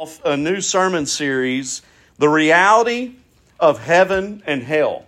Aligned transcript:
off 0.00 0.24
a 0.24 0.34
new 0.34 0.62
sermon 0.62 1.04
series, 1.04 1.82
The 2.16 2.26
Reality 2.30 3.16
of 3.58 3.78
Heaven 3.78 4.42
and 4.46 4.62
Hell. 4.62 5.04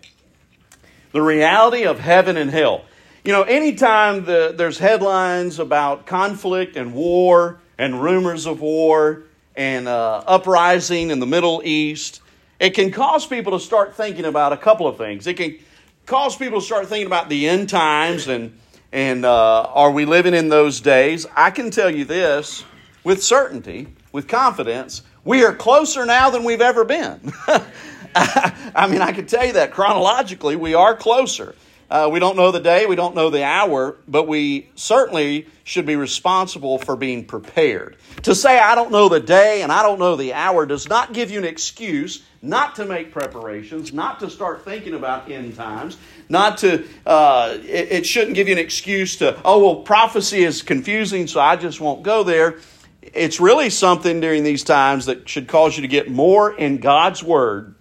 The 1.12 1.22
reality 1.22 1.84
of 1.84 1.98
heaven 1.98 2.36
and 2.36 2.50
hell. 2.50 2.84
You 3.24 3.32
know, 3.32 3.42
anytime 3.42 4.26
the, 4.26 4.52
there's 4.54 4.78
headlines 4.78 5.58
about 5.58 6.04
conflict 6.04 6.76
and 6.76 6.92
war 6.92 7.58
and 7.78 8.02
rumors 8.02 8.44
of 8.44 8.60
war 8.60 9.22
and 9.56 9.88
uh, 9.88 10.24
uprising 10.26 11.10
in 11.10 11.20
the 11.20 11.26
Middle 11.26 11.62
East, 11.64 12.20
it 12.60 12.74
can 12.74 12.90
cause 12.90 13.26
people 13.26 13.52
to 13.52 13.60
start 13.64 13.96
thinking 13.96 14.26
about 14.26 14.52
a 14.52 14.58
couple 14.58 14.86
of 14.86 14.98
things. 14.98 15.26
It 15.26 15.38
can 15.38 15.58
cause 16.04 16.36
people 16.36 16.60
to 16.60 16.66
start 16.66 16.86
thinking 16.88 17.06
about 17.06 17.30
the 17.30 17.48
end 17.48 17.70
times 17.70 18.28
and, 18.28 18.58
and 18.92 19.24
uh, 19.24 19.62
are 19.62 19.90
we 19.90 20.04
living 20.04 20.34
in 20.34 20.50
those 20.50 20.82
days? 20.82 21.26
I 21.34 21.50
can 21.50 21.70
tell 21.70 21.88
you 21.88 22.04
this 22.04 22.62
with 23.04 23.22
certainty 23.22 23.88
with 24.12 24.28
confidence, 24.28 25.02
we 25.24 25.44
are 25.44 25.54
closer 25.54 26.06
now 26.06 26.30
than 26.30 26.44
we've 26.44 26.60
ever 26.60 26.84
been. 26.84 27.32
I 28.14 28.86
mean, 28.90 29.00
I 29.00 29.12
can 29.12 29.26
tell 29.26 29.44
you 29.44 29.54
that 29.54 29.72
chronologically, 29.72 30.54
we 30.54 30.74
are 30.74 30.94
closer. 30.94 31.54
Uh, 31.90 32.08
we 32.10 32.18
don't 32.18 32.36
know 32.36 32.50
the 32.50 32.60
day, 32.60 32.86
we 32.86 32.96
don't 32.96 33.14
know 33.14 33.28
the 33.28 33.44
hour, 33.44 33.96
but 34.08 34.26
we 34.26 34.70
certainly 34.74 35.46
should 35.62 35.84
be 35.84 35.94
responsible 35.94 36.78
for 36.78 36.96
being 36.96 37.22
prepared. 37.26 37.96
To 38.22 38.34
say, 38.34 38.58
I 38.58 38.74
don't 38.74 38.90
know 38.90 39.10
the 39.10 39.20
day 39.20 39.60
and 39.60 39.70
I 39.70 39.82
don't 39.82 39.98
know 39.98 40.16
the 40.16 40.32
hour, 40.32 40.64
does 40.64 40.88
not 40.88 41.12
give 41.12 41.30
you 41.30 41.38
an 41.38 41.44
excuse 41.44 42.22
not 42.40 42.76
to 42.76 42.86
make 42.86 43.12
preparations, 43.12 43.92
not 43.92 44.20
to 44.20 44.30
start 44.30 44.64
thinking 44.64 44.94
about 44.94 45.30
end 45.30 45.54
times, 45.54 45.98
not 46.30 46.58
to, 46.58 46.86
uh, 47.04 47.58
it, 47.60 47.92
it 47.92 48.06
shouldn't 48.06 48.36
give 48.36 48.48
you 48.48 48.54
an 48.54 48.58
excuse 48.58 49.16
to, 49.16 49.38
oh, 49.44 49.62
well, 49.62 49.76
prophecy 49.82 50.44
is 50.44 50.62
confusing, 50.62 51.26
so 51.26 51.40
I 51.40 51.56
just 51.56 51.78
won't 51.78 52.02
go 52.02 52.22
there 52.24 52.58
it's 53.02 53.40
really 53.40 53.68
something 53.68 54.20
during 54.20 54.44
these 54.44 54.64
times 54.64 55.06
that 55.06 55.28
should 55.28 55.48
cause 55.48 55.76
you 55.76 55.82
to 55.82 55.88
get 55.88 56.10
more 56.10 56.52
in 56.52 56.78
God's 56.78 57.22
Word 57.22 57.74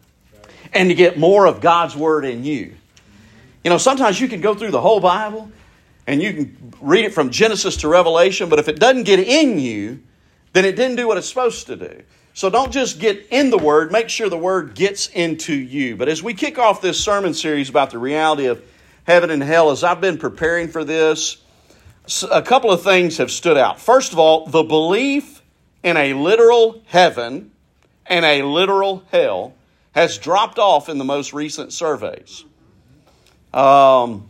and 0.74 0.90
to 0.90 0.96
get 0.96 1.18
more 1.18 1.46
of 1.46 1.62
God's 1.62 1.96
Word 1.96 2.26
in 2.26 2.44
you. 2.44 2.76
You 3.64 3.70
know, 3.70 3.78
sometimes 3.78 4.20
you 4.20 4.28
can 4.28 4.42
go 4.42 4.56
through 4.56 4.72
the 4.72 4.82
whole 4.82 5.00
Bible 5.00 5.52
and 6.08 6.22
you 6.22 6.34
can 6.34 6.74
read 6.82 7.06
it 7.06 7.14
from 7.14 7.30
Genesis 7.30 7.78
to 7.78 7.88
Revelation, 7.88 8.50
but 8.50 8.60
if 8.60 8.68
it 8.68 8.80
doesn't 8.80 9.04
get 9.04 9.20
in 9.20 9.60
you, 9.60 10.02
then 10.54 10.66
it 10.66 10.76
didn't 10.76 10.98
do 10.98 11.08
what 11.08 11.18
it's 11.18 11.30
supposed 11.30 11.68
to 11.68 11.76
do. 11.76 12.04
So 12.34 12.50
don't 12.50 12.72
just 12.72 13.00
get 13.00 13.28
in 13.30 13.50
the 13.50 13.58
Word, 13.58 13.92
make 13.92 14.10
sure 14.10 14.30
the 14.30 14.38
Word 14.38 14.74
gets 14.74 15.08
into 15.08 15.54
you. 15.54 15.96
But 15.96 16.10
as 16.10 16.24
we 16.24 16.34
kick 16.34 16.58
off 16.58 16.82
this 16.82 17.00
sermon 17.00 17.34
series 17.34 17.70
about 17.70 17.92
the 17.92 18.00
reality 18.00 18.46
of 18.46 18.64
heaven 19.04 19.30
and 19.30 19.44
hell, 19.44 19.72
as 19.72 19.84
I've 19.84 20.02
been 20.02 20.18
preparing 20.18 20.70
for 20.70 20.84
this, 20.84 21.41
a 22.30 22.42
couple 22.42 22.72
of 22.72 22.84
things 22.84 23.18
have 23.18 23.32
stood 23.32 23.58
out. 23.58 23.80
First 23.80 24.14
of 24.14 24.20
all, 24.20 24.48
the 24.48 24.64
belief 24.64 25.42
in 25.84 25.98
a 25.98 26.14
literal 26.14 26.82
heaven 26.88 27.52
and 28.06 28.26
a 28.26 28.44
literal 28.44 29.04
hell 29.12 29.54
has 29.94 30.18
dropped 30.18 30.60
off 30.60 30.90
in 30.90 30.98
the 30.98 31.06
most 31.06 31.34
recent 31.34 31.74
surveys. 31.74 32.44
Um, 33.54 34.30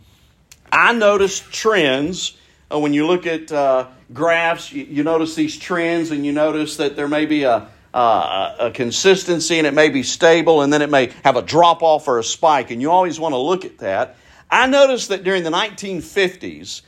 I 0.70 0.92
noticed 0.92 1.52
trends 1.52 2.36
uh, 2.72 2.78
when 2.78 2.92
you 2.92 3.06
look 3.06 3.26
at 3.26 3.52
uh, 3.52 3.86
graphs. 4.12 4.72
You, 4.72 4.84
you, 4.84 5.02
notice 5.04 5.34
these 5.34 5.56
trends, 5.56 6.10
and 6.10 6.26
you 6.26 6.32
notice 6.32 6.78
that 6.78 6.96
there 6.96 7.08
may 7.08 7.26
be 7.26 7.44
a, 7.44 7.68
uh, 7.94 8.56
a 8.58 8.70
consistency, 8.70 9.58
and 9.58 9.66
it 9.66 9.74
may 9.74 9.88
be 9.88 10.02
stable, 10.02 10.62
and 10.62 10.72
then 10.72 10.82
it 10.82 10.90
may 10.90 11.12
have 11.24 11.36
a 11.36 11.42
drop 11.42 11.82
off 11.82 12.08
or 12.08 12.18
a 12.18 12.24
spike. 12.24 12.70
And 12.70 12.80
you 12.80 12.90
always 12.90 13.20
want 13.20 13.34
to 13.34 13.38
look 13.38 13.64
at 13.64 13.78
that. 13.78 14.16
I 14.50 14.66
noticed 14.66 15.10
that 15.10 15.22
during 15.22 15.44
the 15.44 15.50
1950s, 15.50 16.82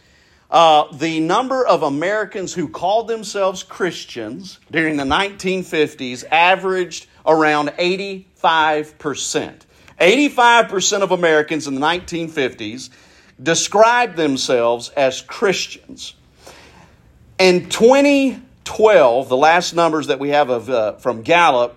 uh, 0.55 0.87
the 0.93 1.19
number 1.19 1.67
of 1.67 1.83
Americans 1.83 2.55
who 2.55 2.69
called 2.69 3.09
themselves 3.09 3.65
Christians 3.65 4.61
during 4.71 4.97
the 4.97 5.03
1950s 5.03 6.23
averaged 6.31 7.09
around 7.27 7.71
85%. 7.71 9.63
85% 10.01 11.03
of 11.03 11.11
Americans 11.11 11.67
in 11.67 11.75
the 11.75 11.81
1950s 11.81 12.91
described 13.43 14.17
themselves 14.17 14.91
as 14.91 15.23
Christians. 15.23 16.15
In 17.41 17.69
2012, 17.69 19.29
the 19.29 19.37
last 19.37 19.75
numbers 19.75 20.07
that 20.07 20.21
we 20.21 20.29
have 20.29 20.51
of, 20.51 20.71
uh, 20.71 20.93
from 20.99 21.23
Gallup, 21.23 21.77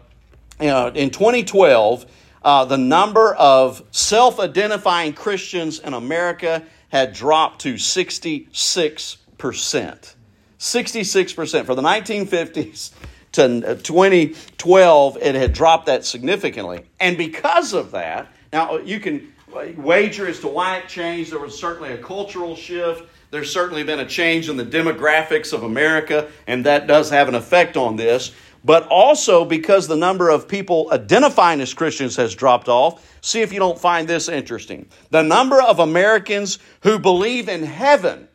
you 0.59 0.67
know, 0.67 0.89
in 0.89 1.09
2012, 1.09 2.05
uh, 2.43 2.65
the 2.65 2.77
number 2.77 3.33
of 3.33 3.81
self 3.89 4.39
identifying 4.39 5.13
Christians 5.13 5.79
in 5.79 5.95
America 5.95 6.63
had 6.89 7.13
dropped 7.13 7.61
to 7.61 7.75
66%. 7.75 10.13
66%. 10.59 11.65
For 11.65 11.75
the 11.75 11.81
1950s 11.81 12.91
to 13.33 13.71
uh, 13.71 13.75
2012, 13.75 15.17
it 15.17 15.35
had 15.35 15.53
dropped 15.53 15.85
that 15.87 16.05
significantly. 16.05 16.85
And 16.99 17.17
because 17.17 17.73
of 17.73 17.91
that, 17.91 18.31
now 18.51 18.75
uh, 18.75 18.77
you 18.79 18.99
can 18.99 19.33
uh, 19.53 19.67
wager 19.75 20.27
as 20.27 20.39
to 20.39 20.47
why 20.47 20.77
it 20.77 20.87
changed. 20.87 21.31
There 21.31 21.39
was 21.39 21.59
certainly 21.59 21.91
a 21.91 21.97
cultural 21.97 22.55
shift. 22.55 23.03
There's 23.29 23.51
certainly 23.51 23.83
been 23.83 23.99
a 23.99 24.05
change 24.05 24.47
in 24.47 24.55
the 24.55 24.65
demographics 24.65 25.51
of 25.51 25.63
America, 25.63 26.31
and 26.47 26.65
that 26.65 26.87
does 26.87 27.09
have 27.09 27.27
an 27.27 27.35
effect 27.35 27.75
on 27.75 27.97
this 27.97 28.31
but 28.63 28.87
also 28.87 29.45
because 29.45 29.87
the 29.87 29.95
number 29.95 30.29
of 30.29 30.47
people 30.47 30.89
identifying 30.91 31.61
as 31.61 31.73
Christians 31.73 32.15
has 32.15 32.35
dropped 32.35 32.67
off. 32.67 33.17
See 33.21 33.41
if 33.41 33.53
you 33.53 33.59
don't 33.59 33.79
find 33.79 34.07
this 34.07 34.29
interesting. 34.29 34.87
The 35.09 35.23
number 35.23 35.61
of 35.61 35.79
Americans 35.79 36.59
who 36.81 36.99
believe 36.99 37.49
in 37.49 37.63
heaven, 37.63 38.27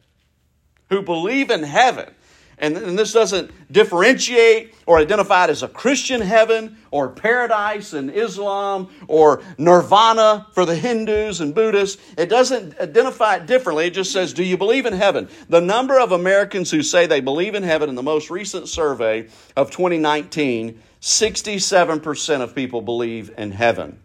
who 0.88 1.02
believe 1.02 1.50
in 1.50 1.62
heaven, 1.62 2.14
and, 2.62 2.76
and 2.76 2.96
this 2.96 3.12
doesn't 3.12 3.50
differentiate 3.72 4.72
or 4.86 4.98
identify 4.98 5.44
it 5.44 5.50
as 5.50 5.64
a 5.64 5.68
Christian 5.68 6.20
heaven 6.20 6.78
or 6.92 7.08
paradise 7.08 7.92
in 7.92 8.08
Islam 8.08 8.88
or 9.08 9.42
nirvana 9.58 10.46
for 10.52 10.64
the 10.64 10.76
Hindus 10.76 11.40
and 11.40 11.56
Buddhists. 11.56 12.00
It 12.16 12.28
doesn't 12.28 12.78
identify 12.78 13.36
it 13.36 13.46
differently. 13.46 13.86
It 13.86 13.94
just 13.94 14.12
says, 14.12 14.32
Do 14.32 14.44
you 14.44 14.56
believe 14.56 14.86
in 14.86 14.92
heaven? 14.92 15.28
The 15.48 15.60
number 15.60 15.98
of 15.98 16.12
Americans 16.12 16.70
who 16.70 16.82
say 16.82 17.06
they 17.06 17.20
believe 17.20 17.56
in 17.56 17.64
heaven 17.64 17.88
in 17.88 17.96
the 17.96 18.02
most 18.02 18.30
recent 18.30 18.68
survey 18.68 19.26
of 19.56 19.72
2019, 19.72 20.80
67% 21.00 22.40
of 22.40 22.54
people 22.54 22.80
believe 22.80 23.32
in 23.36 23.50
heaven. 23.50 23.98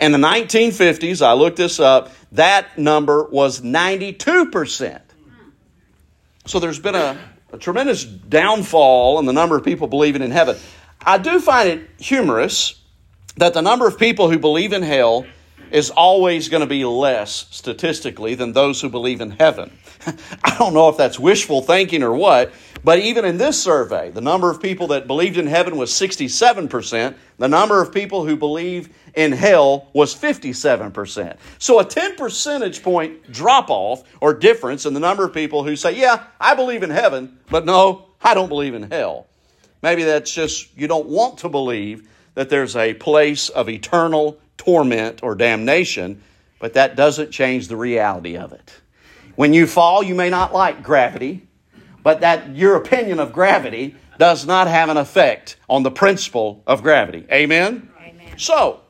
In 0.00 0.10
the 0.10 0.18
1950s, 0.18 1.24
I 1.24 1.34
looked 1.34 1.56
this 1.56 1.78
up, 1.78 2.10
that 2.32 2.76
number 2.76 3.28
was 3.30 3.60
92%. 3.60 5.00
So 6.46 6.58
there's 6.58 6.80
been 6.80 6.96
a 6.96 7.16
a 7.52 7.58
tremendous 7.58 8.04
downfall 8.04 9.18
in 9.18 9.26
the 9.26 9.32
number 9.32 9.56
of 9.56 9.64
people 9.64 9.86
believing 9.86 10.22
in 10.22 10.30
heaven. 10.30 10.56
I 11.04 11.18
do 11.18 11.40
find 11.40 11.68
it 11.68 11.90
humorous 11.98 12.80
that 13.36 13.54
the 13.54 13.62
number 13.62 13.86
of 13.86 13.98
people 13.98 14.30
who 14.30 14.38
believe 14.38 14.72
in 14.72 14.82
hell 14.82 15.26
is 15.70 15.90
always 15.90 16.48
going 16.48 16.60
to 16.60 16.66
be 16.66 16.84
less 16.84 17.46
statistically 17.50 18.34
than 18.34 18.52
those 18.52 18.80
who 18.80 18.88
believe 18.88 19.20
in 19.20 19.30
heaven. 19.30 19.76
I 20.44 20.56
don't 20.58 20.74
know 20.74 20.88
if 20.88 20.96
that's 20.96 21.18
wishful 21.18 21.62
thinking 21.62 22.02
or 22.02 22.12
what, 22.12 22.52
but 22.84 22.98
even 22.98 23.24
in 23.24 23.38
this 23.38 23.62
survey, 23.62 24.10
the 24.10 24.20
number 24.20 24.50
of 24.50 24.60
people 24.60 24.88
that 24.88 25.06
believed 25.06 25.36
in 25.36 25.46
heaven 25.46 25.76
was 25.76 25.90
67%. 25.92 27.14
The 27.38 27.48
number 27.48 27.80
of 27.80 27.92
people 27.92 28.26
who 28.26 28.36
believe 28.36 28.88
in 29.14 29.30
hell 29.30 29.88
was 29.92 30.14
57%. 30.14 31.36
So 31.58 31.78
a 31.78 31.84
10 31.84 32.16
percentage 32.16 32.82
point 32.82 33.30
drop 33.30 33.70
off 33.70 34.02
or 34.20 34.34
difference 34.34 34.84
in 34.84 34.94
the 34.94 35.00
number 35.00 35.24
of 35.24 35.32
people 35.32 35.62
who 35.62 35.76
say, 35.76 35.92
Yeah, 35.92 36.24
I 36.40 36.54
believe 36.54 36.82
in 36.82 36.90
heaven, 36.90 37.38
but 37.50 37.64
no, 37.64 38.06
I 38.20 38.34
don't 38.34 38.48
believe 38.48 38.74
in 38.74 38.90
hell. 38.90 39.26
Maybe 39.82 40.02
that's 40.04 40.32
just 40.32 40.76
you 40.76 40.88
don't 40.88 41.08
want 41.08 41.38
to 41.38 41.48
believe 41.48 42.08
that 42.34 42.48
there's 42.48 42.76
a 42.76 42.94
place 42.94 43.48
of 43.48 43.68
eternal 43.68 44.38
torment 44.56 45.22
or 45.22 45.34
damnation, 45.34 46.22
but 46.58 46.74
that 46.74 46.96
doesn't 46.96 47.30
change 47.30 47.68
the 47.68 47.76
reality 47.76 48.36
of 48.36 48.52
it. 48.52 48.72
When 49.36 49.52
you 49.52 49.66
fall, 49.66 50.02
you 50.02 50.14
may 50.14 50.30
not 50.30 50.52
like 50.52 50.82
gravity, 50.82 51.46
but 52.02 52.20
that 52.20 52.54
your 52.56 52.76
opinion 52.76 53.20
of 53.20 53.32
gravity 53.32 53.96
does 54.18 54.46
not 54.46 54.68
have 54.68 54.88
an 54.88 54.96
effect 54.96 55.56
on 55.68 55.82
the 55.82 55.90
principle 55.90 56.62
of 56.66 56.82
gravity. 56.82 57.26
Amen? 57.32 57.90
Amen. 57.98 58.38
So, 58.38 58.80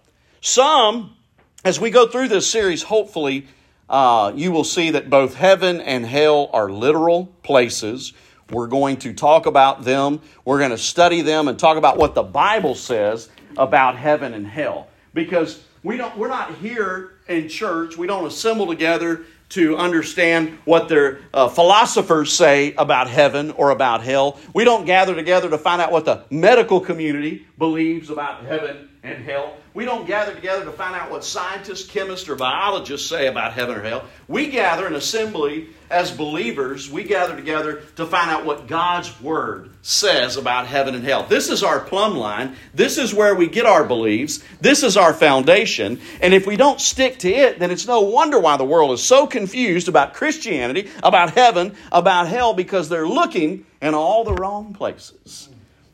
some, 0.41 1.17
as 1.65 1.81
we 1.81 1.91
go 1.91 2.07
through 2.07 2.29
this 2.29 2.47
series, 2.47 2.83
hopefully, 2.83 3.47
uh, 3.89 4.33
you 4.35 4.53
will 4.53 4.65
see 4.65 4.91
that 4.91 5.11
both 5.11 5.35
heaven 5.35 5.81
and 5.81 6.05
hell 6.05 6.51
are 6.53 6.71
literal 6.71 7.27
places. 7.43 8.13
We're 8.51 8.67
going 8.67 8.97
to 8.99 9.13
talk 9.13 9.47
about 9.47 9.85
them. 9.85 10.21
We're 10.45 10.59
going 10.59 10.71
to 10.71 10.79
study 10.79 11.21
them 11.21 11.49
and 11.49 11.59
talk 11.59 11.77
about 11.77 11.99
what 11.99 12.15
the 12.15 12.23
Bible 12.23 12.75
says 12.75 13.29
about 13.57 13.97
heaven 13.97 14.35
and 14.35 14.47
hell. 14.47 14.89
Because 15.15 15.63
we 15.83 15.97
don't, 15.97 16.17
we're 16.17 16.29
not 16.29 16.55
here 16.57 17.13
in 17.29 17.49
church, 17.49 17.97
we 17.97 18.07
don't 18.07 18.27
assemble 18.27 18.67
together 18.67 19.25
to 19.53 19.77
understand 19.77 20.59
what 20.65 20.89
their 20.89 21.21
uh, 21.33 21.49
philosophers 21.49 22.33
say 22.33 22.75
about 22.75 23.09
heaven 23.09 23.51
or 23.53 23.71
about 23.71 24.03
hell. 24.03 24.39
We 24.55 24.65
don't 24.65 24.85
gather 24.85 25.15
together 25.15 25.51
to 25.51 25.59
find 25.59 25.81
out 25.81 25.93
what 25.93 26.05
the 26.05 26.25
medical 26.31 26.81
community 26.81 27.47
believes 27.59 28.11
about 28.11 28.45
heaven 28.45 28.89
and 29.05 29.25
hell. 29.25 29.57
We 29.75 29.85
don't 29.85 30.07
gather 30.07 30.33
together 30.33 30.65
to 30.65 30.73
find 30.73 30.95
out 30.95 31.11
what 31.11 31.25
scientists, 31.25 31.89
chemists, 31.89 32.29
or 32.29 32.37
biologists 32.37 33.09
say 33.09 33.27
about 33.27 33.53
heaven 33.53 33.77
or 33.77 33.83
hell. 33.83 34.05
We 34.29 34.49
gather 34.49 34.87
in 34.87 34.95
assembly 34.95 35.71
as 35.91 36.13
believers. 36.13 36.89
We 36.89 37.03
gather 37.03 37.35
together 37.35 37.83
to 37.97 38.07
find 38.07 38.31
out 38.31 38.45
what 38.45 38.69
God's 38.69 39.21
Word 39.21 39.71
says 39.83 40.37
about 40.37 40.69
heaven 40.69 40.95
and 40.95 41.05
hell. 41.05 41.25
This 41.25 41.49
is 41.49 41.65
our 41.65 41.81
plumb 41.81 42.17
line. 42.17 42.55
This 42.75 42.97
is 42.97 43.13
where 43.13 43.35
we 43.35 43.49
get 43.49 43.67
our 43.67 43.85
beliefs. 43.85 44.45
This 44.61 44.85
is 44.85 44.97
our 44.97 45.13
foundation. 45.13 46.01
And 46.21 46.33
if 46.33 46.47
we 46.47 46.57
don't 46.57 46.81
stick 46.81 47.19
to 47.21 47.29
it, 47.29 47.59
then 47.59 47.73
it's 47.73 47.89
no 47.89 48.03
wonder 48.03 48.39
why 48.39 48.57
the 48.57 48.65
world 48.65 48.93
is 48.93 49.03
so 49.03 49.27
confused 49.27 49.89
about 49.89 50.15
Christianity, 50.15 50.91
about 51.03 51.35
heaven, 51.35 51.75
about 51.91 52.29
hell, 52.29 52.55
because 52.55 52.89
they're 52.89 53.09
looking 53.09 53.67
in 53.81 53.95
all 53.95 54.23
the 54.23 54.35
wrong 54.35 54.75
places. 54.75 55.49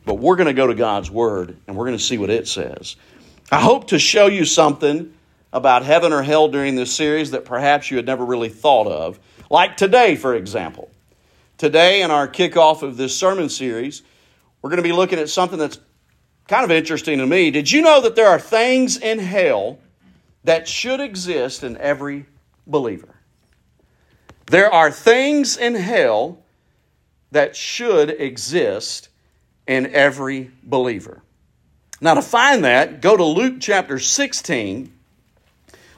But 0.08 0.20
we're 0.20 0.36
going 0.36 0.46
to 0.46 0.54
go 0.54 0.66
to 0.66 0.74
God's 0.74 1.10
Word 1.10 1.54
and 1.66 1.76
we're 1.76 1.84
going 1.84 1.98
to 1.98 2.02
see 2.02 2.16
what 2.16 2.30
it 2.30 2.48
says. 2.48 2.96
I 3.52 3.60
hope 3.60 3.88
to 3.88 3.98
show 3.98 4.26
you 4.26 4.46
something 4.46 5.12
about 5.52 5.84
heaven 5.84 6.14
or 6.14 6.22
hell 6.22 6.48
during 6.48 6.76
this 6.76 6.90
series 6.90 7.32
that 7.32 7.44
perhaps 7.44 7.90
you 7.90 7.98
had 7.98 8.06
never 8.06 8.24
really 8.24 8.48
thought 8.48 8.86
of. 8.86 9.20
Like 9.50 9.76
today, 9.76 10.16
for 10.16 10.34
example. 10.34 10.90
Today, 11.58 12.00
in 12.00 12.10
our 12.10 12.26
kickoff 12.26 12.80
of 12.82 12.96
this 12.96 13.14
sermon 13.14 13.50
series, 13.50 14.00
we're 14.62 14.70
going 14.70 14.78
to 14.78 14.82
be 14.82 14.92
looking 14.92 15.18
at 15.18 15.28
something 15.28 15.58
that's 15.58 15.78
kind 16.46 16.64
of 16.64 16.70
interesting 16.70 17.18
to 17.18 17.26
me. 17.26 17.50
Did 17.50 17.70
you 17.70 17.82
know 17.82 18.00
that 18.00 18.16
there 18.16 18.28
are 18.28 18.40
things 18.40 18.96
in 18.96 19.18
hell 19.18 19.78
that 20.44 20.66
should 20.66 21.00
exist 21.00 21.62
in 21.64 21.76
every 21.76 22.24
believer? 22.66 23.14
There 24.46 24.72
are 24.72 24.90
things 24.90 25.58
in 25.58 25.74
hell 25.74 26.38
that 27.30 27.54
should 27.54 28.08
exist 28.08 29.10
in 29.68 29.94
every 29.94 30.50
believer. 30.64 31.22
Now, 32.00 32.14
to 32.14 32.22
find 32.22 32.64
that, 32.64 33.00
go 33.00 33.16
to 33.16 33.24
Luke 33.24 33.56
chapter 33.60 33.98
16. 33.98 34.92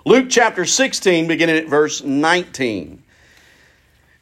Luke 0.05 0.27
chapter 0.29 0.67
16, 0.67 1.29
beginning 1.29 1.57
at 1.57 1.69
verse 1.69 2.03
19. 2.03 3.03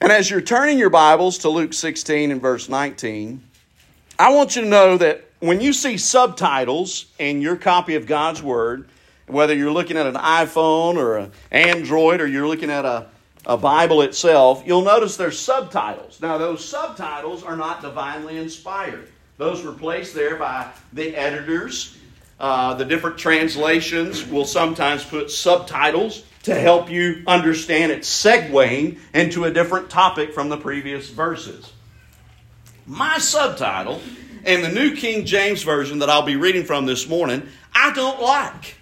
And 0.00 0.12
as 0.12 0.30
you're 0.30 0.40
turning 0.40 0.78
your 0.78 0.90
Bibles 0.90 1.38
to 1.38 1.48
Luke 1.48 1.72
16 1.72 2.30
and 2.30 2.42
verse 2.42 2.68
19, 2.68 3.42
I 4.18 4.32
want 4.32 4.54
you 4.54 4.62
to 4.62 4.68
know 4.68 4.96
that 4.98 5.24
when 5.40 5.60
you 5.60 5.72
see 5.72 5.96
subtitles 5.96 7.06
in 7.18 7.40
your 7.40 7.56
copy 7.56 7.94
of 7.94 8.06
God's 8.06 8.42
Word, 8.42 8.88
whether 9.28 9.54
you're 9.54 9.72
looking 9.72 9.96
at 9.96 10.06
an 10.06 10.14
iPhone 10.14 10.96
or 10.96 11.18
an 11.18 11.32
Android 11.50 12.20
or 12.20 12.26
you're 12.26 12.48
looking 12.48 12.70
at 12.70 12.84
a, 12.84 13.06
a 13.46 13.56
Bible 13.56 14.02
itself, 14.02 14.62
you'll 14.66 14.82
notice 14.82 15.16
there's 15.16 15.38
subtitles. 15.38 16.20
Now, 16.20 16.38
those 16.38 16.64
subtitles 16.64 17.44
are 17.44 17.56
not 17.56 17.80
divinely 17.82 18.36
inspired. 18.36 19.08
Those 19.38 19.64
were 19.64 19.72
placed 19.72 20.14
there 20.14 20.36
by 20.36 20.70
the 20.92 21.14
editors. 21.16 21.96
Uh, 22.40 22.74
the 22.74 22.84
different 22.84 23.18
translations 23.18 24.26
will 24.26 24.44
sometimes 24.44 25.04
put 25.04 25.30
subtitles 25.30 26.24
to 26.42 26.54
help 26.54 26.90
you 26.90 27.22
understand 27.26 27.92
it 27.92 28.02
segueing 28.02 28.98
into 29.14 29.44
a 29.44 29.50
different 29.50 29.90
topic 29.90 30.34
from 30.34 30.48
the 30.48 30.56
previous 30.56 31.08
verses. 31.08 31.72
My 32.86 33.18
subtitle 33.18 34.00
in 34.44 34.62
the 34.62 34.70
New 34.70 34.96
King 34.96 35.24
James 35.24 35.62
Version 35.62 36.00
that 36.00 36.10
I'll 36.10 36.22
be 36.22 36.36
reading 36.36 36.64
from 36.64 36.86
this 36.86 37.08
morning, 37.08 37.46
I 37.74 37.92
don't 37.92 38.20
like. 38.20 38.76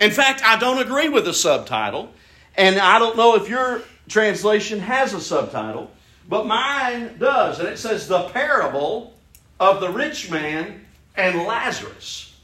In 0.00 0.10
fact, 0.10 0.42
I 0.44 0.58
don't 0.58 0.78
agree 0.78 1.08
with 1.08 1.24
the 1.24 1.34
subtitle, 1.34 2.12
and 2.56 2.78
I 2.78 2.98
don't 2.98 3.16
know 3.16 3.34
if 3.34 3.48
your 3.48 3.82
translation 4.08 4.80
has 4.80 5.12
a 5.12 5.20
subtitle, 5.20 5.90
but 6.28 6.46
mine 6.46 7.16
does, 7.18 7.58
and 7.58 7.68
it 7.68 7.78
says, 7.78 8.06
The 8.06 8.28
Parable 8.28 9.17
of 9.60 9.80
the 9.80 9.90
Rich 9.90 10.30
Man 10.30 10.84
and 11.16 11.42
Lazarus. 11.44 12.34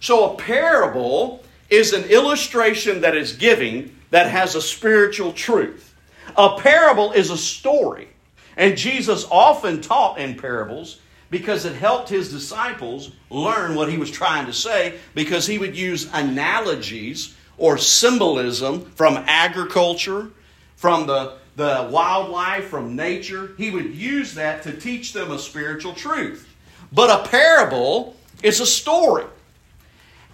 So 0.00 0.32
a 0.32 0.36
parable 0.36 1.42
is 1.68 1.92
an 1.92 2.04
illustration 2.04 3.02
that 3.02 3.16
is 3.16 3.32
giving 3.32 3.96
that 4.10 4.30
has 4.30 4.54
a 4.54 4.62
spiritual 4.62 5.32
truth. 5.32 5.94
A 6.36 6.58
parable 6.58 7.12
is 7.12 7.30
a 7.30 7.36
story. 7.36 8.08
And 8.56 8.76
Jesus 8.76 9.26
often 9.30 9.80
taught 9.80 10.18
in 10.18 10.36
parables 10.36 11.00
because 11.30 11.64
it 11.64 11.74
helped 11.76 12.08
his 12.08 12.30
disciples 12.30 13.12
learn 13.30 13.74
what 13.74 13.88
he 13.88 13.98
was 13.98 14.10
trying 14.10 14.46
to 14.46 14.52
say 14.52 14.98
because 15.14 15.46
he 15.46 15.58
would 15.58 15.76
use 15.76 16.10
analogies 16.12 17.36
or 17.56 17.78
symbolism 17.78 18.84
from 18.96 19.16
agriculture, 19.26 20.30
from 20.76 21.06
the, 21.06 21.34
the 21.56 21.88
wildlife, 21.90 22.66
from 22.66 22.96
nature. 22.96 23.52
He 23.56 23.70
would 23.70 23.94
use 23.94 24.34
that 24.34 24.64
to 24.64 24.72
teach 24.72 25.12
them 25.12 25.30
a 25.30 25.38
spiritual 25.38 25.94
truth. 25.94 26.49
But 26.92 27.10
a 27.10 27.28
parable 27.28 28.16
is 28.42 28.60
a 28.60 28.66
story. 28.66 29.24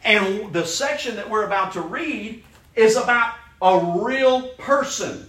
And 0.04 0.52
the 0.52 0.64
section 0.64 1.16
that 1.16 1.28
we're 1.28 1.44
about 1.44 1.72
to 1.72 1.80
read 1.80 2.42
is 2.74 2.96
about 2.96 3.34
a 3.60 4.00
real 4.02 4.42
person. 4.58 5.28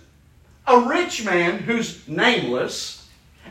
A 0.68 0.82
rich 0.82 1.24
man 1.24 1.60
who's 1.60 2.08
nameless, 2.08 3.08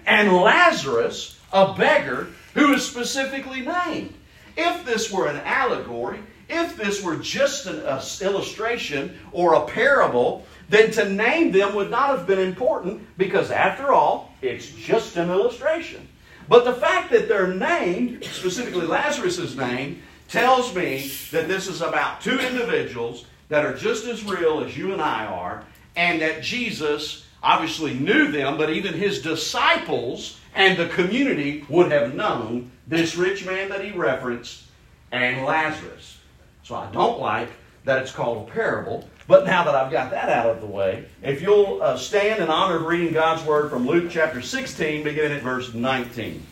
and 0.07 0.33
Lazarus, 0.33 1.39
a 1.53 1.73
beggar, 1.75 2.29
who 2.55 2.75
is 2.75 2.87
specifically 2.87 3.63
named. 3.63 4.15
If 4.57 4.85
this 4.85 5.11
were 5.11 5.27
an 5.27 5.39
allegory, 5.39 6.21
if 6.49 6.77
this 6.77 7.03
were 7.03 7.17
just 7.17 7.67
an 7.67 7.83
illustration 8.21 9.19
or 9.33 9.55
a 9.55 9.67
parable, 9.67 10.47
then 10.69 10.91
to 10.93 11.09
name 11.09 11.53
them 11.53 11.75
would 11.75 11.91
not 11.91 12.17
have 12.17 12.27
been 12.27 12.39
important 12.39 13.03
because, 13.19 13.51
after 13.51 13.93
all, 13.93 14.33
it's 14.43 14.71
just 14.71 15.17
an 15.17 15.31
illustration. 15.31 16.07
But 16.49 16.65
the 16.65 16.75
fact 16.75 17.11
that 17.11 17.29
they're 17.29 17.55
named, 17.55 18.25
specifically 18.25 18.87
Lazarus' 18.87 19.57
name, 19.57 20.03
tells 20.29 20.75
me 20.75 21.11
that 21.31 21.49
this 21.49 21.69
is 21.69 21.83
about 21.83 22.21
two 22.21 22.39
individuals 22.39 23.25
that 23.49 23.65
are 23.65 23.77
just 23.77 24.07
as 24.07 24.25
real 24.25 24.63
as 24.65 24.77
you 24.77 24.93
and 24.93 25.01
I 25.01 25.27
are, 25.27 25.65
and 25.95 26.21
that 26.21 26.43
Jesus 26.43 27.27
obviously 27.43 27.95
knew 27.95 28.31
them, 28.31 28.57
but 28.57 28.71
even 28.71 28.95
his 28.95 29.23
disciples 29.23 30.41
and 30.55 30.77
the 30.77 30.89
community 30.89 31.65
would 31.69 31.93
have 31.93 32.15
known 32.15 32.71
this 32.87 33.17
rich 33.17 33.45
man 33.45 33.69
that 33.69 33.85
he 33.85 33.93
referenced 33.93 34.65
and 35.13 35.45
Lazarus. 35.45 36.19
So 36.63 36.75
I 36.75 36.91
don't 36.91 37.21
like 37.21 37.51
that 37.85 38.03
it's 38.03 38.11
called 38.11 38.49
a 38.49 38.51
parable. 38.51 39.09
But 39.29 39.45
now 39.45 39.65
that 39.65 39.75
I've 39.75 39.91
got 39.91 40.11
that 40.13 40.29
out 40.29 40.47
of 40.47 40.61
the 40.61 40.67
way, 40.67 41.05
if 41.23 41.43
you'll 41.43 41.83
uh, 41.83 41.97
stand 41.97 42.43
in 42.43 42.49
honor 42.49 42.77
of 42.77 42.83
reading 42.83 43.13
God's 43.13 43.45
word 43.45 43.71
from 43.71 43.87
Luke 43.87 44.09
chapter 44.09 44.41
16, 44.41 45.03
beginning 45.03 45.39
at 45.39 45.43
verse 45.43 45.75
19. 45.75 46.47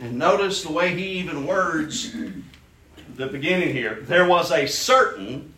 And 0.00 0.18
notice 0.18 0.62
the 0.62 0.72
way 0.72 0.96
he 0.96 1.18
even 1.20 1.46
words 1.46 2.16
the 3.16 3.26
beginning 3.26 3.74
here. 3.74 4.00
There 4.00 4.26
was 4.26 4.50
a 4.50 4.66
certain, 4.66 5.52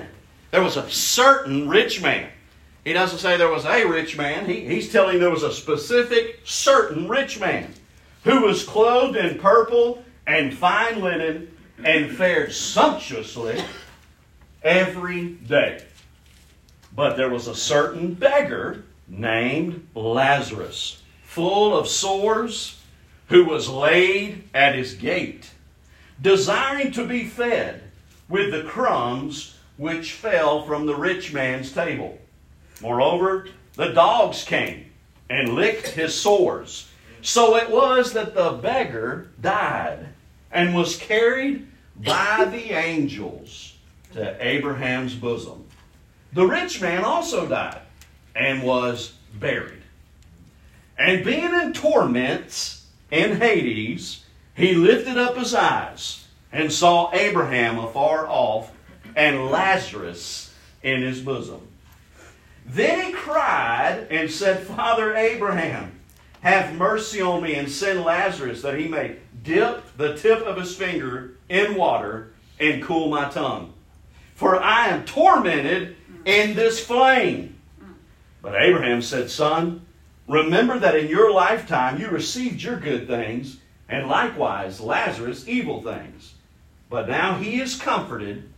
there 0.50 0.62
was 0.62 0.76
a 0.76 0.90
certain 0.90 1.68
rich 1.68 2.02
man. 2.02 2.28
He 2.84 2.92
doesn't 2.92 3.18
say 3.18 3.36
there 3.36 3.48
was 3.48 3.64
a 3.64 3.84
rich 3.84 4.16
man. 4.16 4.46
He, 4.46 4.64
he's 4.64 4.92
telling 4.92 5.20
there 5.20 5.30
was 5.30 5.44
a 5.44 5.52
specific, 5.52 6.40
certain 6.44 7.08
rich 7.08 7.38
man 7.40 7.72
who 8.24 8.42
was 8.42 8.64
clothed 8.64 9.16
in 9.16 9.38
purple 9.38 10.04
and 10.26 10.52
fine 10.52 11.00
linen 11.00 11.55
and 11.84 12.10
fared 12.10 12.52
sumptuously 12.52 13.62
every 14.62 15.30
day. 15.30 15.84
But 16.94 17.16
there 17.16 17.30
was 17.30 17.46
a 17.46 17.54
certain 17.54 18.14
beggar 18.14 18.84
named 19.08 19.86
Lazarus, 19.94 21.02
full 21.22 21.76
of 21.76 21.88
sores, 21.88 22.82
who 23.28 23.44
was 23.44 23.68
laid 23.68 24.48
at 24.54 24.74
his 24.74 24.94
gate, 24.94 25.50
desiring 26.20 26.92
to 26.92 27.06
be 27.06 27.24
fed 27.24 27.82
with 28.28 28.50
the 28.50 28.62
crumbs 28.62 29.56
which 29.76 30.12
fell 30.12 30.64
from 30.64 30.86
the 30.86 30.94
rich 30.96 31.32
man's 31.32 31.72
table. 31.72 32.18
Moreover, 32.80 33.48
the 33.74 33.88
dogs 33.88 34.42
came 34.42 34.86
and 35.28 35.54
licked 35.54 35.88
his 35.88 36.14
sores. 36.14 36.88
So 37.20 37.56
it 37.56 37.70
was 37.70 38.12
that 38.12 38.34
the 38.34 38.52
beggar 38.52 39.28
died 39.40 40.08
and 40.56 40.74
was 40.74 40.96
carried 40.96 41.66
by 41.96 42.46
the 42.50 42.72
angels 42.72 43.74
to 44.14 44.36
Abraham's 44.40 45.14
bosom. 45.14 45.66
The 46.32 46.46
rich 46.46 46.80
man 46.80 47.04
also 47.04 47.46
died 47.46 47.82
and 48.34 48.62
was 48.62 49.12
buried. 49.38 49.82
And 50.96 51.22
being 51.22 51.52
in 51.52 51.74
torments 51.74 52.86
in 53.10 53.36
Hades, 53.36 54.24
he 54.54 54.72
lifted 54.72 55.18
up 55.18 55.36
his 55.36 55.54
eyes 55.54 56.26
and 56.50 56.72
saw 56.72 57.12
Abraham 57.12 57.78
afar 57.78 58.26
off 58.26 58.72
and 59.14 59.50
Lazarus 59.50 60.54
in 60.82 61.02
his 61.02 61.20
bosom. 61.20 61.60
Then 62.64 63.04
he 63.04 63.12
cried 63.12 64.06
and 64.10 64.30
said, 64.30 64.66
Father 64.66 65.14
Abraham, 65.14 66.00
have 66.40 66.74
mercy 66.76 67.20
on 67.20 67.42
me 67.42 67.56
and 67.56 67.70
send 67.70 68.04
Lazarus 68.04 68.62
that 68.62 68.78
he 68.78 68.88
may 68.88 69.16
dip 69.46 69.96
the 69.96 70.16
tip 70.16 70.42
of 70.42 70.56
his 70.56 70.74
finger 70.76 71.36
in 71.48 71.76
water 71.76 72.32
and 72.58 72.82
cool 72.82 73.08
my 73.08 73.28
tongue. 73.28 73.72
For 74.34 74.62
I 74.62 74.88
am 74.88 75.04
tormented 75.04 75.96
in 76.24 76.54
this 76.54 76.84
flame. 76.84 77.56
But 78.42 78.60
Abraham 78.60 79.00
said, 79.00 79.30
Son, 79.30 79.86
remember 80.28 80.78
that 80.78 80.96
in 80.96 81.08
your 81.08 81.32
lifetime 81.32 81.98
you 82.00 82.08
received 82.08 82.62
your 82.62 82.78
good 82.78 83.06
things, 83.06 83.58
and 83.88 84.08
likewise 84.08 84.80
Lazarus 84.80 85.48
evil 85.48 85.82
things. 85.82 86.34
But 86.90 87.08
now 87.08 87.38
he 87.38 87.60
is 87.60 87.80
comforted, 87.80 88.48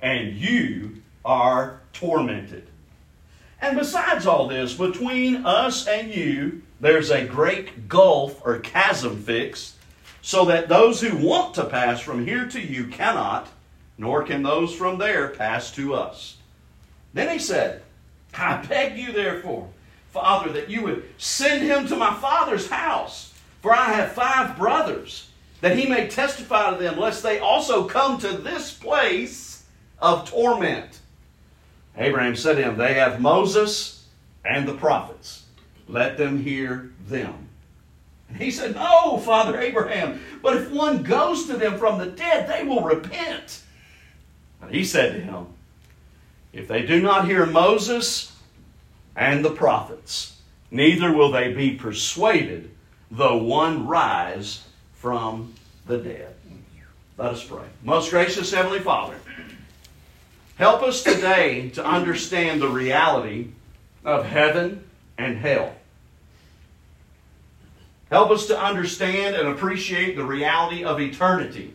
and 0.00 0.34
you 0.34 1.02
are 1.24 1.80
tormented. 1.92 2.68
And 3.60 3.78
besides 3.78 4.26
all 4.26 4.48
this, 4.48 4.74
between 4.74 5.46
us 5.46 5.86
and 5.86 6.14
you, 6.14 6.62
there's 6.80 7.10
a 7.10 7.24
great 7.24 7.88
gulf 7.88 8.42
or 8.44 8.58
chasm 8.58 9.22
fixed, 9.22 9.75
so 10.26 10.46
that 10.46 10.68
those 10.68 11.00
who 11.00 11.16
want 11.24 11.54
to 11.54 11.64
pass 11.64 12.00
from 12.00 12.26
here 12.26 12.48
to 12.48 12.60
you 12.60 12.88
cannot, 12.88 13.46
nor 13.96 14.24
can 14.24 14.42
those 14.42 14.74
from 14.74 14.98
there 14.98 15.28
pass 15.28 15.70
to 15.70 15.94
us. 15.94 16.38
Then 17.14 17.32
he 17.32 17.38
said, 17.38 17.82
I 18.34 18.56
beg 18.68 18.98
you, 18.98 19.12
therefore, 19.12 19.68
Father, 20.10 20.52
that 20.54 20.68
you 20.68 20.82
would 20.82 21.04
send 21.16 21.62
him 21.62 21.86
to 21.86 21.94
my 21.94 22.12
father's 22.14 22.68
house, 22.68 23.34
for 23.62 23.72
I 23.72 23.92
have 23.92 24.14
five 24.14 24.58
brothers, 24.58 25.30
that 25.60 25.78
he 25.78 25.86
may 25.86 26.08
testify 26.08 26.72
to 26.72 26.76
them, 26.76 26.98
lest 26.98 27.22
they 27.22 27.38
also 27.38 27.86
come 27.86 28.18
to 28.18 28.32
this 28.32 28.74
place 28.74 29.62
of 30.00 30.28
torment. 30.28 30.98
Abraham 31.96 32.34
said 32.34 32.56
to 32.56 32.64
him, 32.64 32.76
They 32.76 32.94
have 32.94 33.20
Moses 33.20 34.04
and 34.44 34.66
the 34.66 34.74
prophets. 34.74 35.44
Let 35.86 36.18
them 36.18 36.42
hear 36.42 36.90
them. 37.06 37.45
And 38.28 38.38
he 38.38 38.50
said, 38.50 38.74
No, 38.74 39.18
Father 39.18 39.58
Abraham, 39.60 40.20
but 40.42 40.56
if 40.56 40.70
one 40.70 41.02
goes 41.02 41.46
to 41.46 41.56
them 41.56 41.78
from 41.78 41.98
the 41.98 42.06
dead, 42.06 42.48
they 42.48 42.64
will 42.64 42.82
repent. 42.82 43.62
And 44.60 44.74
he 44.74 44.84
said 44.84 45.14
to 45.14 45.20
him, 45.20 45.46
If 46.52 46.68
they 46.68 46.82
do 46.82 47.00
not 47.00 47.26
hear 47.26 47.46
Moses 47.46 48.32
and 49.14 49.44
the 49.44 49.50
prophets, 49.50 50.40
neither 50.70 51.12
will 51.12 51.30
they 51.30 51.52
be 51.52 51.72
persuaded, 51.72 52.70
though 53.10 53.36
one 53.36 53.86
rise 53.86 54.66
from 54.94 55.54
the 55.86 55.98
dead. 55.98 56.34
Let 57.18 57.32
us 57.32 57.44
pray. 57.44 57.64
Most 57.82 58.10
gracious 58.10 58.52
Heavenly 58.52 58.80
Father, 58.80 59.16
help 60.56 60.82
us 60.82 61.02
today 61.02 61.70
to 61.70 61.84
understand 61.84 62.60
the 62.60 62.68
reality 62.68 63.48
of 64.04 64.26
heaven 64.26 64.84
and 65.16 65.38
hell. 65.38 65.74
Help 68.10 68.30
us 68.30 68.46
to 68.46 68.60
understand 68.60 69.34
and 69.34 69.48
appreciate 69.48 70.16
the 70.16 70.24
reality 70.24 70.84
of 70.84 71.00
eternity. 71.00 71.74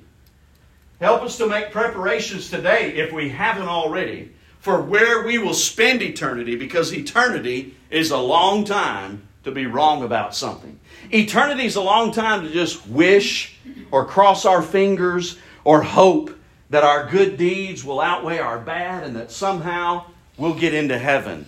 Help 0.99 1.23
us 1.23 1.37
to 1.37 1.47
make 1.47 1.71
preparations 1.71 2.49
today, 2.49 2.93
if 2.93 3.11
we 3.11 3.29
haven't 3.29 3.67
already, 3.67 4.31
for 4.59 4.81
where 4.81 5.25
we 5.25 5.37
will 5.37 5.53
spend 5.53 6.01
eternity, 6.01 6.55
because 6.55 6.93
eternity 6.93 7.75
is 7.89 8.11
a 8.11 8.17
long 8.17 8.63
time 8.63 9.27
to 9.43 9.51
be 9.51 9.65
wrong 9.65 10.03
about 10.03 10.35
something. 10.35 10.79
Eternity 11.11 11.65
is 11.65 11.75
a 11.75 11.81
long 11.81 12.11
time 12.11 12.43
to 12.43 12.53
just 12.53 12.87
wish 12.87 13.57
or 13.89 14.05
cross 14.05 14.45
our 14.45 14.61
fingers 14.61 15.37
or 15.63 15.81
hope 15.81 16.37
that 16.69 16.83
our 16.83 17.09
good 17.09 17.37
deeds 17.37 17.83
will 17.83 17.99
outweigh 17.99 18.37
our 18.37 18.59
bad 18.59 19.03
and 19.03 19.15
that 19.15 19.31
somehow 19.31 20.05
we'll 20.37 20.53
get 20.53 20.73
into 20.73 20.97
heaven. 20.97 21.45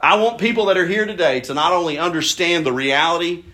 I 0.00 0.16
want 0.16 0.40
people 0.40 0.66
that 0.66 0.78
are 0.78 0.86
here 0.86 1.04
today 1.04 1.40
to 1.42 1.54
not 1.54 1.72
only 1.72 1.98
understand 1.98 2.64
the 2.64 2.72
reality 2.72 3.44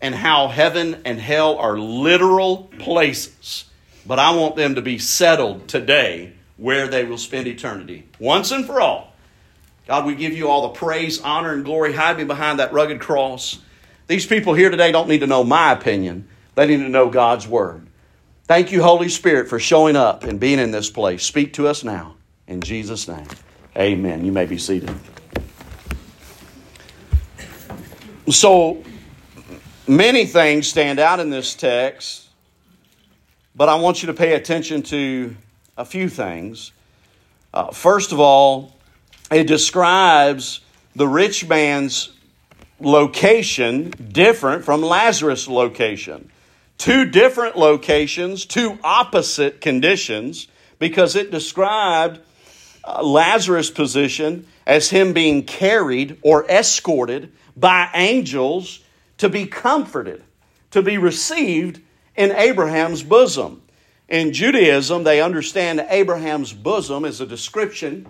and 0.00 0.14
how 0.14 0.48
heaven 0.48 1.02
and 1.04 1.20
hell 1.20 1.58
are 1.58 1.78
literal 1.78 2.70
places, 2.78 3.64
but 4.06 4.18
I 4.18 4.34
want 4.34 4.56
them 4.56 4.76
to 4.76 4.82
be 4.82 4.98
settled 4.98 5.68
today 5.68 6.32
where 6.56 6.88
they 6.88 7.04
will 7.04 7.18
spend 7.18 7.46
eternity 7.46 8.06
once 8.18 8.50
and 8.50 8.66
for 8.66 8.80
all. 8.80 9.12
God, 9.86 10.04
we 10.04 10.14
give 10.14 10.34
you 10.34 10.48
all 10.48 10.62
the 10.62 10.78
praise, 10.78 11.20
honor, 11.20 11.52
and 11.52 11.64
glory. 11.64 11.94
Hide 11.94 12.18
me 12.18 12.24
behind 12.24 12.58
that 12.58 12.72
rugged 12.72 13.00
cross. 13.00 13.58
These 14.06 14.26
people 14.26 14.54
here 14.54 14.70
today 14.70 14.92
don't 14.92 15.08
need 15.08 15.20
to 15.20 15.26
know 15.26 15.44
my 15.44 15.72
opinion, 15.72 16.28
they 16.54 16.66
need 16.66 16.78
to 16.78 16.88
know 16.88 17.08
God's 17.08 17.46
word. 17.46 17.86
Thank 18.44 18.72
you, 18.72 18.82
Holy 18.82 19.08
Spirit, 19.10 19.48
for 19.48 19.58
showing 19.58 19.94
up 19.94 20.24
and 20.24 20.40
being 20.40 20.58
in 20.58 20.70
this 20.70 20.88
place. 20.88 21.22
Speak 21.22 21.52
to 21.54 21.68
us 21.68 21.84
now. 21.84 22.14
In 22.46 22.62
Jesus' 22.62 23.06
name, 23.06 23.26
amen. 23.76 24.24
You 24.24 24.32
may 24.32 24.46
be 24.46 24.56
seated. 24.56 24.94
So 28.30 28.82
many 29.88 30.26
things 30.26 30.68
stand 30.68 30.98
out 30.98 31.18
in 31.18 31.30
this 31.30 31.54
text, 31.54 32.28
but 33.54 33.68
I 33.68 33.76
want 33.76 34.02
you 34.02 34.06
to 34.08 34.14
pay 34.14 34.34
attention 34.34 34.82
to 34.84 35.34
a 35.76 35.84
few 35.84 36.08
things. 36.08 36.72
Uh, 37.54 37.70
first 37.72 38.12
of 38.12 38.20
all, 38.20 38.76
it 39.30 39.46
describes 39.46 40.60
the 40.94 41.08
rich 41.08 41.46
man's 41.48 42.10
location 42.80 43.90
different 43.90 44.64
from 44.64 44.82
Lazarus' 44.82 45.48
location. 45.48 46.30
Two 46.76 47.04
different 47.06 47.56
locations, 47.56 48.44
two 48.44 48.78
opposite 48.84 49.60
conditions, 49.60 50.46
because 50.78 51.16
it 51.16 51.30
described 51.30 52.20
uh, 52.84 53.02
Lazarus' 53.02 53.70
position 53.70 54.46
as 54.66 54.90
him 54.90 55.12
being 55.12 55.44
carried 55.44 56.18
or 56.22 56.48
escorted 56.48 57.32
by 57.56 57.90
angels 57.94 58.80
to 59.18 59.28
be 59.28 59.46
comforted, 59.46 60.22
to 60.70 60.82
be 60.82 60.98
received 60.98 61.80
in 62.16 62.32
Abraham's 62.32 63.02
bosom. 63.02 63.62
In 64.08 64.32
Judaism, 64.32 65.04
they 65.04 65.20
understand 65.20 65.84
Abraham's 65.90 66.52
bosom 66.52 67.04
as 67.04 67.20
a 67.20 67.26
description 67.26 68.06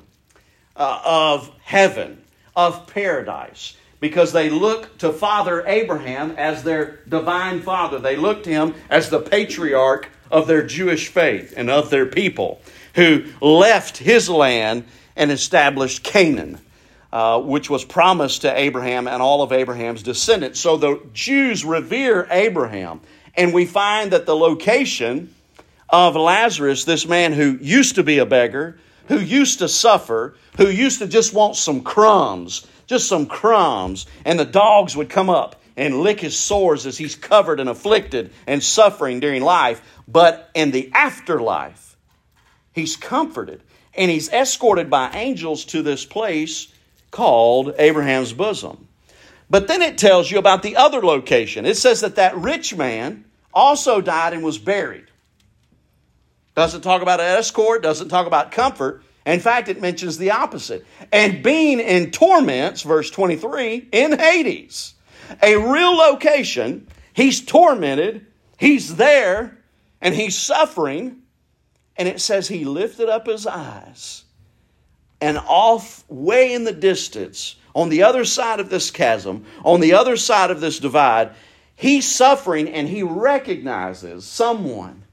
uh, 0.77 1.01
of 1.05 1.51
heaven, 1.63 2.23
of 2.55 2.87
paradise, 2.87 3.77
because 4.01 4.33
they 4.33 4.49
look 4.49 4.97
to 4.99 5.13
Father 5.13 5.67
Abraham 5.67 6.31
as 6.33 6.63
their 6.63 7.01
divine 7.09 7.63
father. 7.63 7.99
They 7.99 8.17
look 8.17 8.45
to 8.45 8.51
him 8.51 8.75
as 8.89 9.11
the 9.11 9.21
patriarch 9.21 10.09
of 10.31 10.47
their 10.47 10.65
Jewish 10.65 11.09
faith 11.09 11.53
and 11.57 11.69
of 11.69 11.91
their 11.91 12.07
people 12.07 12.61
who 12.95 13.25
left 13.41 13.99
his 13.99 14.29
land 14.29 14.85
and 15.17 15.33
established 15.33 16.05
Canaan. 16.05 16.59
Uh, 17.11 17.41
which 17.41 17.71
was 17.71 17.87
promised 17.87 18.43
to 18.43 18.55
Abraham 18.55 19.09
and 19.09 19.23
all 19.23 19.41
of 19.43 19.51
Abraham's 19.51 20.03
descendants. 20.03 20.61
So 20.61 20.77
the 20.77 21.01
Jews 21.15 21.65
revere 21.65 22.29
Abraham. 22.31 23.01
And 23.35 23.55
we 23.55 23.65
find 23.65 24.11
that 24.11 24.27
the 24.27 24.37
location 24.37 25.35
of 25.89 26.17
Lazarus, 26.17 26.85
this 26.85 27.07
man 27.07 27.33
who 27.33 27.57
used 27.63 27.95
to 27.95 28.03
be 28.03 28.19
a 28.19 28.27
beggar, 28.27 28.79
who 29.07 29.19
used 29.19 29.61
to 29.61 29.69
suffer, 29.69 30.37
who 30.59 30.69
used 30.69 30.99
to 30.99 31.07
just 31.07 31.33
want 31.33 31.57
some 31.57 31.81
crumbs, 31.81 32.67
just 32.87 33.09
some 33.09 33.25
crumbs, 33.25 34.05
and 34.27 34.39
the 34.39 34.45
dogs 34.45 34.95
would 34.95 35.09
come 35.09 35.31
up 35.31 35.63
and 35.79 36.01
lick 36.01 36.21
his 36.21 36.39
sores 36.39 36.85
as 36.85 36.99
he's 36.99 37.17
covered 37.17 37.59
and 37.59 37.71
afflicted 37.71 38.33
and 38.47 38.63
suffering 38.63 39.19
during 39.19 39.43
life. 39.43 39.81
But 40.07 40.51
in 40.55 40.73
the 40.73 40.91
afterlife, 40.93 41.97
he's 42.73 42.97
comforted 42.97 43.63
and 43.95 44.11
he's 44.11 44.31
escorted 44.31 44.91
by 44.91 45.11
angels 45.13 45.65
to 45.67 45.83
this 45.83 46.05
place 46.05 46.69
called 47.11 47.75
Abraham's 47.79 48.33
bosom. 48.33 48.89
But 49.51 49.69
then 49.69 49.83
it 49.83 49.99
tells 49.99 50.31
you 50.31 50.39
about 50.39 50.63
the 50.63 50.77
other 50.77 51.01
location. 51.01 51.65
It 51.65 51.77
says 51.77 52.01
that 52.03 52.17
that 52.17 52.37
rich 52.37 52.77
man 52.77 53.25
also 53.53 54.01
died 54.01 54.35
and 54.35 54.43
was 54.43 54.59
buried. 54.59 55.07
Doesn't 56.55 56.83
talk 56.83 57.03
about 57.03 57.21
an 57.21 57.27
escort, 57.27 57.83
doesn't 57.83 58.09
talk 58.09 58.27
about 58.27 58.51
comfort. 58.51 59.03
In 59.25 59.41
fact, 59.41 59.69
it 59.69 59.81
mentions 59.81 60.19
the 60.19 60.33
opposite. 60.33 60.87
And 61.13 61.43
being 61.43 61.81
in 61.81 62.11
torments, 62.11 62.83
verse 62.83 63.11
23, 63.11 63.89
in 63.93 64.19
Hades, 64.19 64.95
a 65.43 65.57
real 65.57 65.95
location, 65.97 66.89
he's 67.13 67.45
tormented, 67.45 68.27
he's 68.59 68.97
there, 68.97 69.59
and 70.01 70.15
he's 70.15 70.37
suffering. 70.37 71.23
And 71.97 72.09
it 72.09 72.21
says 72.21 72.49
he 72.49 72.65
lifted 72.65 73.09
up 73.09 73.27
his 73.27 73.47
eyes 73.47 74.25
and 75.21 75.39
off 75.39 76.05
way 76.09 76.53
in 76.53 76.65
the 76.65 76.73
distance, 76.73 77.57
on 77.75 77.89
the 77.89 78.03
other 78.03 78.25
side 78.25 78.61
of 78.61 78.71
this 78.71 78.91
chasm, 78.91 79.45
on 79.65 79.81
the 79.81 79.95
other 79.95 80.17
side 80.17 80.51
of 80.51 80.61
this 80.61 80.79
divide, 80.79 81.31
he's 81.75 82.07
suffering 82.07 82.69
and 82.69 82.89
he 82.89 83.03
recognizes 83.03 84.25
someone 84.25 85.05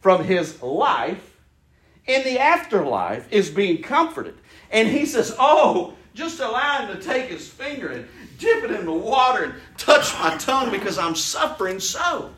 from 0.00 0.24
his 0.24 0.62
life 0.62 1.36
in 2.06 2.24
the 2.24 2.38
afterlife 2.38 3.30
is 3.32 3.50
being 3.50 3.82
comforted. 3.82 4.34
And 4.70 4.88
he 4.88 5.06
says, 5.06 5.34
Oh, 5.38 5.94
just 6.14 6.40
allow 6.40 6.86
him 6.86 6.96
to 6.96 7.02
take 7.02 7.28
his 7.28 7.48
finger 7.48 7.88
and 7.88 8.08
dip 8.38 8.64
it 8.64 8.70
in 8.70 8.86
the 8.86 8.92
water 8.92 9.44
and 9.44 9.54
touch 9.76 10.12
my 10.18 10.36
tongue 10.36 10.70
because 10.70 10.98
I'm 10.98 11.14
suffering 11.14 11.78
so. 11.78 12.32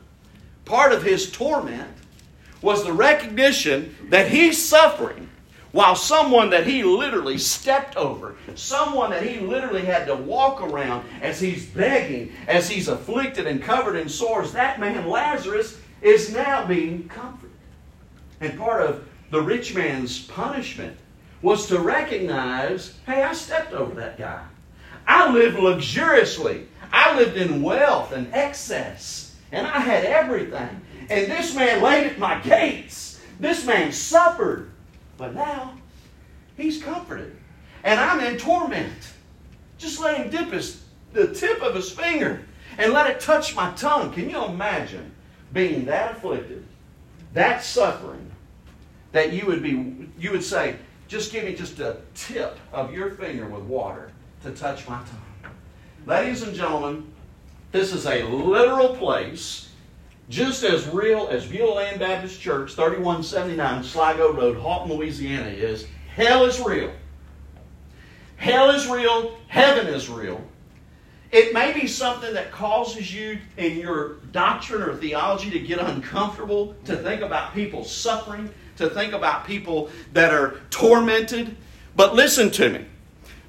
Part 0.65 0.93
of 0.93 1.03
his 1.03 1.31
torment 1.31 1.89
was 2.61 2.85
the 2.85 2.93
recognition 2.93 3.97
that 4.11 4.31
he's 4.31 4.63
suffering 4.63 5.29
while 5.73 5.97
someone 5.97 6.51
that 6.51 6.67
he 6.67 6.83
literally 6.85 7.39
stepped 7.39 7.97
over, 7.97 8.37
someone 8.55 9.11
that 9.11 9.27
he 9.27 9.41
literally 9.41 9.85
had 9.85 10.07
to 10.07 10.15
walk 10.15 10.63
around 10.63 11.07
as 11.23 11.41
he's 11.41 11.67
begging, 11.67 12.33
as 12.47 12.69
he's 12.69 12.89
afflicted 12.89 13.47
and 13.47 13.63
covered 13.63 13.97
in 13.97 14.09
sores, 14.09 14.53
that 14.53 14.79
man 14.79 15.09
Lazarus 15.09 15.79
is 16.03 16.33
now 16.33 16.67
being 16.67 17.09
comforted. 17.09 17.51
And 18.41 18.59
part 18.59 18.83
of 18.83 19.09
the 19.31 19.41
rich 19.41 19.75
man's 19.75 20.27
punishment 20.27 20.97
was 21.41 21.67
to 21.69 21.79
recognize 21.79 22.95
hey, 23.07 23.23
I 23.23 23.33
stepped 23.33 23.73
over 23.73 23.95
that 23.95 24.19
guy. 24.19 24.45
I 25.07 25.33
lived 25.33 25.59
luxuriously, 25.59 26.67
I 26.93 27.17
lived 27.17 27.37
in 27.37 27.63
wealth 27.63 28.13
and 28.13 28.33
excess. 28.35 29.35
and 29.51 29.67
I 29.67 29.81
had 29.81 30.05
everything. 30.05 30.81
And 31.11 31.31
this 31.31 31.55
man 31.55 31.83
laid 31.83 32.07
at 32.07 32.19
my 32.19 32.41
gates. 32.41 33.21
This 33.41 33.67
man 33.67 33.93
suffered. 33.93 34.72
But 35.17 35.35
now, 35.35 35.75
he's 36.57 36.83
comforted. 36.83 37.37
And 37.85 37.99
I'm 37.99 38.21
in 38.21 38.39
torment. 38.39 39.13
Just 39.79 40.01
let 40.01 40.17
him 40.17 40.31
dip 40.31 40.53
his, 40.53 40.83
the 41.13 41.35
tip 41.35 41.63
of 41.63 41.75
his 41.75 41.91
finger 41.91 42.43
and 42.79 42.93
let 42.93 43.11
it 43.11 43.21
touch 43.21 43.55
my 43.55 43.73
tongue. 43.73 44.13
Can 44.13 44.31
you 44.31 44.45
imagine 44.45 45.13
being 45.53 45.85
that 45.87 46.13
afflicted, 46.13 46.65
that 47.35 47.63
suffering, 47.63 48.31
that 49.13 49.33
you 49.33 49.47
would 49.47 49.63
be, 49.63 50.09
you 50.19 50.31
would 50.31 50.43
say, 50.45 50.77
just 51.09 51.33
give 51.33 51.45
me 51.45 51.55
just 51.55 51.79
a 51.81 51.99
tip 52.15 52.59
of 52.73 52.95
your 52.95 53.11
finger 53.11 53.47
with 53.47 53.63
water 53.65 54.11
to 54.43 54.51
touch 54.53 54.89
my 54.89 54.97
tongue. 54.97 55.53
Ladies 56.07 56.43
and 56.43 56.55
gentlemen, 56.55 57.07
this 57.71 57.93
is 57.93 58.07
a 58.07 58.23
literal 58.25 58.97
place, 58.97 59.69
just 60.29 60.65
as 60.65 60.89
real 60.89 61.29
as 61.31 61.47
Beulah 61.47 61.75
Land 61.75 62.01
Baptist 62.01 62.41
Church, 62.41 62.75
3179 62.75 63.85
Sligo 63.85 64.33
Road, 64.33 64.57
Haughton, 64.57 64.93
Louisiana 64.93 65.49
is. 65.49 65.87
Hell 66.15 66.45
is 66.45 66.61
real. 66.61 66.93
Hell 68.37 68.71
is 68.71 68.87
real. 68.89 69.37
Heaven 69.49 69.87
is 69.87 70.09
real. 70.09 70.41
It 71.31 71.55
may 71.55 71.73
be 71.73 71.87
something 71.87 72.35
that 72.35 72.53
causes 72.53 73.13
you 73.15 73.39
in 73.57 73.79
your 73.79 74.17
doctrine 74.33 74.83
or 74.83 74.95
theology 74.97 75.51
to 75.51 75.59
get 75.59 75.79
uncomfortable, 75.79 76.75
to 76.85 76.97
think 76.97 77.23
about 77.23 77.55
people 77.55 77.85
suffering, 77.85 78.53
to 78.77 78.91
think 78.91 79.15
about 79.15 79.47
people 79.47 79.91
that 80.13 80.33
are 80.33 80.61
tormented. 80.69 81.57
But 81.97 82.15
listen 82.15 82.51
to 82.53 82.69
me. 82.69 82.85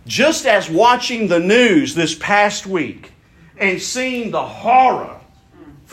Just 0.05 0.45
as 0.45 0.69
watching 0.69 1.27
the 1.27 1.39
news 1.39 1.95
this 1.95 2.15
past 2.15 2.65
week 2.65 3.11
and 3.57 3.81
seeing 3.81 4.31
the 4.31 4.43
horror 4.43 5.19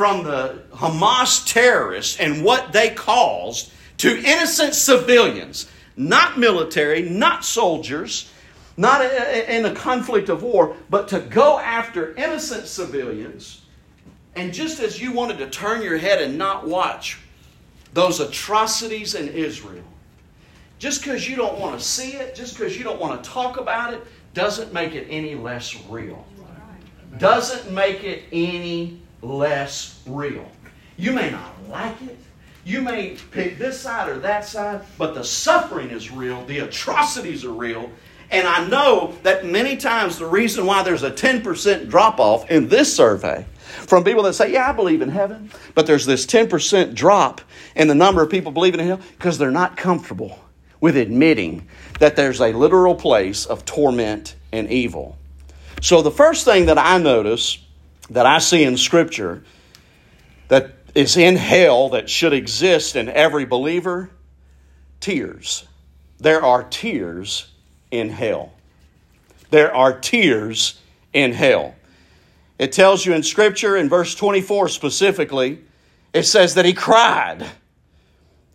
from 0.01 0.25
the 0.25 0.63
Hamas 0.73 1.47
terrorists 1.47 2.19
and 2.19 2.43
what 2.43 2.73
they 2.73 2.89
caused 2.89 3.71
to 3.99 4.17
innocent 4.17 4.75
civilians, 4.75 5.71
not 5.95 6.39
military, 6.39 7.03
not 7.03 7.45
soldiers, 7.45 8.33
not 8.79 9.05
in 9.05 9.67
a 9.67 9.75
conflict 9.75 10.31
of 10.31 10.43
war, 10.43 10.75
but 10.89 11.07
to 11.09 11.21
go 11.21 11.59
after 11.59 12.15
innocent 12.15 12.67
civilians. 12.67 13.61
And 14.37 14.55
just 14.55 14.81
as 14.81 14.99
you 14.99 15.13
wanted 15.13 15.37
to 15.37 15.51
turn 15.51 15.83
your 15.83 15.99
head 15.99 16.23
and 16.23 16.39
not 16.39 16.67
watch 16.67 17.19
those 17.93 18.21
atrocities 18.21 19.15
in 19.15 19.29
Israel, 19.29 19.85
just 20.79 21.03
because 21.03 21.29
you 21.29 21.37
don't 21.37 21.59
want 21.59 21.79
to 21.79 21.85
see 21.85 22.13
it, 22.13 22.35
just 22.35 22.57
because 22.57 22.75
you 22.75 22.85
don't 22.85 22.99
want 22.99 23.23
to 23.23 23.31
talk 23.31 23.61
about 23.61 23.93
it, 23.93 24.01
doesn't 24.33 24.73
make 24.73 24.95
it 24.95 25.09
any 25.11 25.35
less 25.35 25.77
real. 25.91 26.25
Doesn't 27.19 27.71
make 27.71 28.03
it 28.03 28.23
any 28.33 29.03
less 29.23 30.01
real. 30.07 30.47
You 30.97 31.13
may 31.13 31.31
not 31.31 31.55
like 31.69 32.01
it. 32.03 32.19
You 32.65 32.83
may 32.83 33.17
pick 33.31 33.59
this 33.59 33.81
side 33.81 34.09
or 34.09 34.19
that 34.19 34.45
side, 34.45 34.83
but 34.99 35.15
the 35.15 35.25
suffering 35.25 35.91
is 35.91 36.11
real. 36.11 36.45
The 36.45 36.59
atrocities 36.61 37.45
are 37.45 37.53
real. 37.53 37.91
And 38.31 38.47
I 38.47 38.67
know 38.69 39.15
that 39.23 39.45
many 39.45 39.77
times 39.77 40.19
the 40.19 40.27
reason 40.27 40.67
why 40.67 40.83
there's 40.83 41.03
a 41.03 41.11
10% 41.11 41.89
drop 41.89 42.21
off 42.21 42.49
in 42.51 42.69
this 42.69 42.95
survey 42.95 43.45
from 43.57 44.05
people 44.05 44.23
that 44.25 44.35
say, 44.35 44.53
Yeah, 44.53 44.69
I 44.69 44.73
believe 44.73 45.03
in 45.03 45.09
heaven, 45.09 45.51
but 45.75 45.87
there's 45.87 46.07
this 46.07 46.27
10% 46.27 46.95
drop 46.95 47.41
in 47.75 47.89
the 47.89 47.95
number 47.95 48.23
of 48.23 48.31
people 48.31 48.53
believing 48.53 48.81
in 48.81 48.87
hell 48.87 49.01
because 49.19 49.39
they're 49.39 49.51
not 49.51 49.77
comfortable 49.77 50.39
with 50.81 50.97
admitting 50.97 51.67
that 51.99 52.17
there's 52.17 52.41
a 52.41 52.53
literal 52.53 52.95
place 52.95 53.47
of 53.47 53.65
torment 53.65 54.37
and 54.53 54.71
evil. 54.71 55.17
So, 55.83 56.03
the 56.03 56.11
first 56.11 56.45
thing 56.45 56.67
that 56.67 56.79
I 56.79 56.99
notice 56.99 57.59
that 58.11 58.27
I 58.27 58.39
see 58.39 58.65
in 58.65 58.77
Scripture 58.77 59.45
that 60.49 60.75
is 60.95 61.17
in 61.17 61.37
hell 61.37 61.91
that 61.91 62.11
should 62.11 62.33
exist 62.33 62.97
in 62.97 63.09
every 63.09 63.45
believer 63.45 64.11
tears. 64.99 65.67
There 66.19 66.45
are 66.45 66.65
tears 66.65 67.51
in 67.91 68.11
hell. 68.11 68.53
There 69.51 69.75
are 69.75 69.99
tears 69.99 70.81
in 71.13 71.33
hell. 71.33 71.75
It 72.59 72.73
tells 72.73 73.07
you 73.07 73.15
in 73.15 73.23
Scripture, 73.23 73.77
in 73.77 73.89
verse 73.89 74.15
24 74.15 74.69
specifically, 74.69 75.61
it 76.13 76.25
says 76.25 76.55
that 76.55 76.65
he 76.65 76.73
cried. 76.73 77.47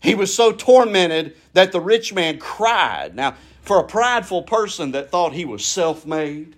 He 0.02 0.14
was 0.14 0.34
so 0.34 0.52
tormented 0.52 1.36
that 1.54 1.72
the 1.72 1.82
rich 1.82 2.14
man 2.14 2.38
cried. 2.38 3.16
Now, 3.16 3.36
for 3.62 3.80
a 3.80 3.84
prideful 3.84 4.44
person 4.44 4.92
that 4.92 5.10
thought 5.10 5.34
he 5.34 5.46
was 5.46 5.66
self 5.66 6.06
made, 6.06 6.56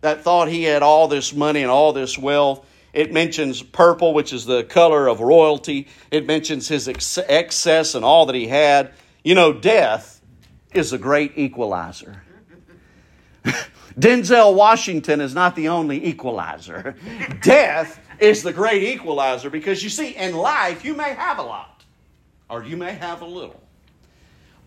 that 0.00 0.22
thought 0.22 0.48
he 0.48 0.64
had 0.64 0.82
all 0.82 1.08
this 1.08 1.34
money 1.34 1.62
and 1.62 1.70
all 1.70 1.92
this 1.92 2.16
wealth, 2.16 2.66
it 2.92 3.12
mentions 3.12 3.62
purple, 3.62 4.14
which 4.14 4.32
is 4.32 4.46
the 4.46 4.64
color 4.64 5.06
of 5.06 5.20
royalty. 5.20 5.88
It 6.10 6.26
mentions 6.26 6.68
his 6.68 6.88
excess 7.28 7.94
and 7.94 8.04
all 8.04 8.26
that 8.26 8.34
he 8.34 8.48
had. 8.48 8.92
You 9.22 9.34
know, 9.34 9.52
death 9.52 10.20
is 10.72 10.92
a 10.92 10.98
great 10.98 11.32
equalizer. 11.36 12.22
Denzel 13.98 14.54
Washington 14.54 15.20
is 15.20 15.34
not 15.34 15.56
the 15.56 15.68
only 15.68 16.04
equalizer. 16.04 16.94
Death 17.42 18.00
is 18.18 18.42
the 18.42 18.52
great 18.52 18.82
equalizer 18.82 19.50
because 19.50 19.82
you 19.82 19.90
see, 19.90 20.16
in 20.16 20.34
life, 20.34 20.84
you 20.84 20.94
may 20.94 21.12
have 21.14 21.38
a 21.38 21.42
lot 21.42 21.84
or 22.48 22.64
you 22.64 22.76
may 22.76 22.92
have 22.92 23.22
a 23.22 23.26
little. 23.26 23.60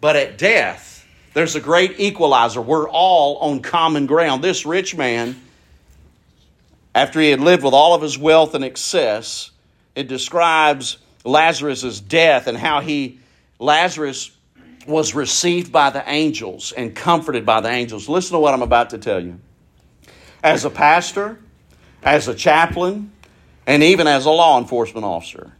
But 0.01 0.15
at 0.15 0.37
death, 0.37 1.02
there's 1.33 1.55
a 1.55 1.59
great 1.59 1.99
equalizer. 1.99 2.61
We're 2.61 2.89
all 2.89 3.37
on 3.37 3.61
common 3.61 4.05
ground. 4.05 4.43
This 4.43 4.65
rich 4.65 4.95
man, 4.95 5.39
after 6.93 7.19
he 7.19 7.29
had 7.29 7.39
lived 7.39 7.63
with 7.63 7.73
all 7.73 7.95
of 7.95 8.01
his 8.01 8.17
wealth 8.17 8.53
and 8.53 8.63
excess, 8.63 9.51
it 9.95 10.07
describes 10.07 10.97
Lazarus' 11.23 11.99
death 11.99 12.47
and 12.47 12.57
how 12.57 12.81
he, 12.81 13.19
Lazarus, 13.59 14.31
was 14.85 15.15
received 15.15 15.71
by 15.71 15.89
the 15.89 16.03
angels 16.09 16.71
and 16.71 16.95
comforted 16.95 17.45
by 17.45 17.61
the 17.61 17.69
angels. 17.69 18.09
Listen 18.09 18.33
to 18.33 18.39
what 18.39 18.53
I'm 18.53 18.61
about 18.61 18.89
to 18.91 18.97
tell 18.97 19.19
you. 19.19 19.39
As 20.43 20.65
a 20.65 20.69
pastor, 20.69 21.39
as 22.03 22.27
a 22.27 22.35
chaplain, 22.35 23.11
and 23.65 23.81
even 23.81 24.07
as 24.07 24.25
a 24.25 24.29
law 24.29 24.59
enforcement 24.59 25.05
officer, 25.05 25.53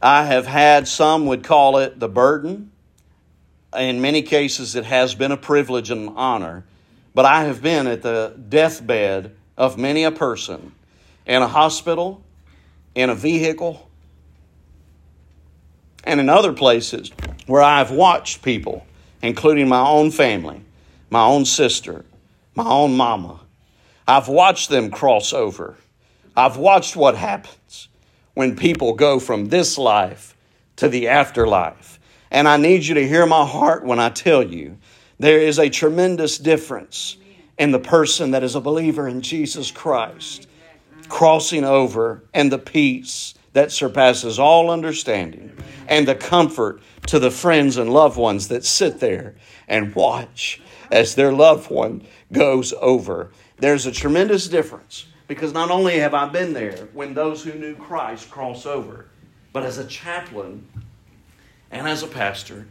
I 0.00 0.24
have 0.24 0.46
had 0.46 0.88
some 0.88 1.26
would 1.26 1.44
call 1.44 1.78
it 1.78 2.00
the 2.00 2.08
burden. 2.08 2.70
In 3.76 4.00
many 4.00 4.22
cases, 4.22 4.74
it 4.74 4.84
has 4.84 5.14
been 5.14 5.32
a 5.32 5.36
privilege 5.36 5.90
and 5.90 6.08
an 6.08 6.16
honor. 6.16 6.64
But 7.14 7.24
I 7.24 7.44
have 7.44 7.62
been 7.62 7.86
at 7.86 8.02
the 8.02 8.34
deathbed 8.48 9.34
of 9.56 9.78
many 9.78 10.04
a 10.04 10.10
person 10.10 10.72
in 11.26 11.42
a 11.42 11.48
hospital, 11.48 12.22
in 12.94 13.10
a 13.10 13.14
vehicle, 13.14 13.88
and 16.04 16.20
in 16.20 16.28
other 16.28 16.52
places 16.52 17.10
where 17.46 17.62
I've 17.62 17.90
watched 17.90 18.42
people, 18.42 18.86
including 19.22 19.68
my 19.68 19.86
own 19.86 20.10
family, 20.10 20.62
my 21.10 21.24
own 21.24 21.44
sister, 21.44 22.04
my 22.54 22.66
own 22.66 22.96
mama. 22.96 23.40
I've 24.06 24.28
watched 24.28 24.68
them 24.68 24.90
cross 24.90 25.32
over. 25.32 25.76
I've 26.36 26.56
watched 26.56 26.96
what 26.96 27.16
happens 27.16 27.88
when 28.34 28.56
people 28.56 28.92
go 28.92 29.18
from 29.18 29.46
this 29.48 29.78
life 29.78 30.36
to 30.76 30.88
the 30.88 31.08
afterlife. 31.08 31.98
And 32.30 32.48
I 32.48 32.56
need 32.56 32.84
you 32.84 32.94
to 32.94 33.06
hear 33.06 33.26
my 33.26 33.46
heart 33.46 33.84
when 33.84 33.98
I 33.98 34.10
tell 34.10 34.42
you 34.42 34.78
there 35.18 35.38
is 35.38 35.58
a 35.58 35.70
tremendous 35.70 36.38
difference 36.38 37.16
in 37.58 37.70
the 37.70 37.78
person 37.78 38.32
that 38.32 38.42
is 38.42 38.54
a 38.54 38.60
believer 38.60 39.08
in 39.08 39.22
Jesus 39.22 39.70
Christ 39.70 40.46
crossing 41.08 41.64
over 41.64 42.24
and 42.34 42.50
the 42.50 42.58
peace 42.58 43.34
that 43.52 43.72
surpasses 43.72 44.38
all 44.38 44.70
understanding 44.70 45.56
and 45.88 46.06
the 46.06 46.14
comfort 46.14 46.80
to 47.06 47.18
the 47.18 47.30
friends 47.30 47.76
and 47.76 47.92
loved 47.92 48.18
ones 48.18 48.48
that 48.48 48.64
sit 48.64 49.00
there 49.00 49.34
and 49.68 49.94
watch 49.94 50.60
as 50.90 51.14
their 51.14 51.32
loved 51.32 51.70
one 51.70 52.06
goes 52.32 52.74
over. 52.80 53.30
There's 53.58 53.86
a 53.86 53.92
tremendous 53.92 54.48
difference 54.48 55.06
because 55.28 55.52
not 55.52 55.70
only 55.70 55.98
have 55.98 56.12
I 56.12 56.28
been 56.28 56.52
there 56.52 56.88
when 56.92 57.14
those 57.14 57.42
who 57.42 57.54
knew 57.54 57.74
Christ 57.74 58.30
cross 58.30 58.66
over, 58.66 59.06
but 59.52 59.62
as 59.62 59.78
a 59.78 59.86
chaplain 59.86 60.66
and 61.70 61.88
as 61.88 62.02
a 62.02 62.06
pastor, 62.06 62.66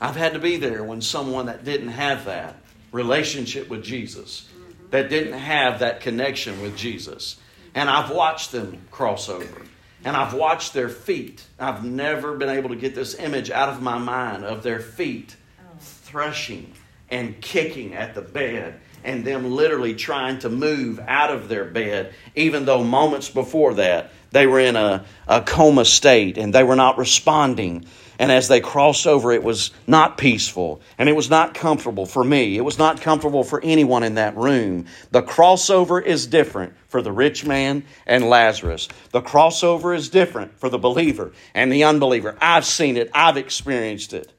I've 0.00 0.16
had 0.16 0.34
to 0.34 0.38
be 0.38 0.56
there 0.56 0.82
when 0.82 1.00
someone 1.00 1.46
that 1.46 1.64
didn't 1.64 1.88
have 1.88 2.26
that 2.26 2.56
relationship 2.90 3.68
with 3.68 3.82
Jesus, 3.82 4.48
that 4.90 5.08
didn't 5.08 5.38
have 5.38 5.80
that 5.80 6.00
connection 6.00 6.60
with 6.60 6.76
Jesus, 6.76 7.38
and 7.74 7.88
I've 7.88 8.10
watched 8.10 8.52
them 8.52 8.78
cross 8.90 9.28
over 9.28 9.62
and 10.04 10.16
I've 10.16 10.34
watched 10.34 10.72
their 10.74 10.88
feet. 10.88 11.44
I've 11.58 11.84
never 11.84 12.36
been 12.36 12.48
able 12.48 12.70
to 12.70 12.76
get 12.76 12.94
this 12.94 13.14
image 13.14 13.50
out 13.50 13.68
of 13.68 13.80
my 13.80 13.98
mind 13.98 14.44
of 14.44 14.62
their 14.62 14.80
feet 14.80 15.36
threshing 15.78 16.72
and 17.10 17.40
kicking 17.40 17.94
at 17.94 18.14
the 18.14 18.22
bed 18.22 18.80
and 19.04 19.24
them 19.24 19.50
literally 19.50 19.94
trying 19.94 20.38
to 20.40 20.48
move 20.48 21.00
out 21.06 21.30
of 21.30 21.48
their 21.48 21.64
bed, 21.64 22.14
even 22.34 22.64
though 22.64 22.84
moments 22.84 23.28
before 23.28 23.74
that 23.74 24.10
they 24.30 24.46
were 24.46 24.60
in 24.60 24.76
a, 24.76 25.04
a 25.28 25.42
coma 25.42 25.84
state 25.84 26.38
and 26.38 26.54
they 26.54 26.64
were 26.64 26.76
not 26.76 26.98
responding. 26.98 27.84
And 28.22 28.30
as 28.30 28.46
they 28.46 28.60
crossed 28.60 29.08
over, 29.08 29.32
it 29.32 29.42
was 29.42 29.72
not 29.88 30.16
peaceful 30.16 30.80
and 30.96 31.08
it 31.08 31.16
was 31.16 31.28
not 31.28 31.54
comfortable 31.54 32.06
for 32.06 32.22
me. 32.22 32.56
It 32.56 32.60
was 32.60 32.78
not 32.78 33.00
comfortable 33.00 33.42
for 33.42 33.60
anyone 33.64 34.04
in 34.04 34.14
that 34.14 34.36
room. 34.36 34.86
The 35.10 35.24
crossover 35.24 36.00
is 36.00 36.28
different 36.28 36.74
for 36.86 37.02
the 37.02 37.10
rich 37.10 37.44
man 37.44 37.82
and 38.06 38.30
Lazarus. 38.30 38.86
The 39.10 39.22
crossover 39.22 39.92
is 39.96 40.08
different 40.08 40.56
for 40.60 40.68
the 40.68 40.78
believer 40.78 41.32
and 41.52 41.72
the 41.72 41.82
unbeliever. 41.82 42.38
I've 42.40 42.64
seen 42.64 42.96
it, 42.96 43.10
I've 43.12 43.36
experienced 43.36 44.12
it. 44.12 44.32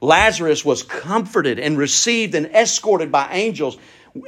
Lazarus 0.00 0.64
was 0.64 0.82
comforted 0.82 1.60
and 1.60 1.78
received 1.78 2.34
and 2.34 2.46
escorted 2.46 3.12
by 3.12 3.28
angels. 3.30 3.78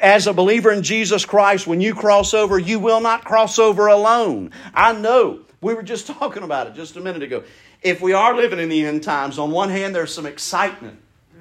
As 0.00 0.28
a 0.28 0.32
believer 0.32 0.70
in 0.70 0.84
Jesus 0.84 1.24
Christ, 1.24 1.66
when 1.66 1.80
you 1.80 1.96
cross 1.96 2.34
over, 2.34 2.56
you 2.56 2.78
will 2.78 3.00
not 3.00 3.24
cross 3.24 3.58
over 3.58 3.88
alone. 3.88 4.52
I 4.72 4.92
know. 4.92 5.40
We 5.60 5.74
were 5.74 5.82
just 5.82 6.06
talking 6.18 6.44
about 6.44 6.68
it 6.68 6.74
just 6.74 6.96
a 6.96 7.00
minute 7.00 7.24
ago. 7.24 7.42
If 7.82 8.00
we 8.00 8.12
are 8.12 8.34
living 8.34 8.58
in 8.58 8.68
the 8.68 8.86
end 8.86 9.02
times, 9.02 9.38
on 9.38 9.50
one 9.50 9.70
hand, 9.70 9.94
there's 9.94 10.14
some 10.14 10.26
excitement. 10.26 10.98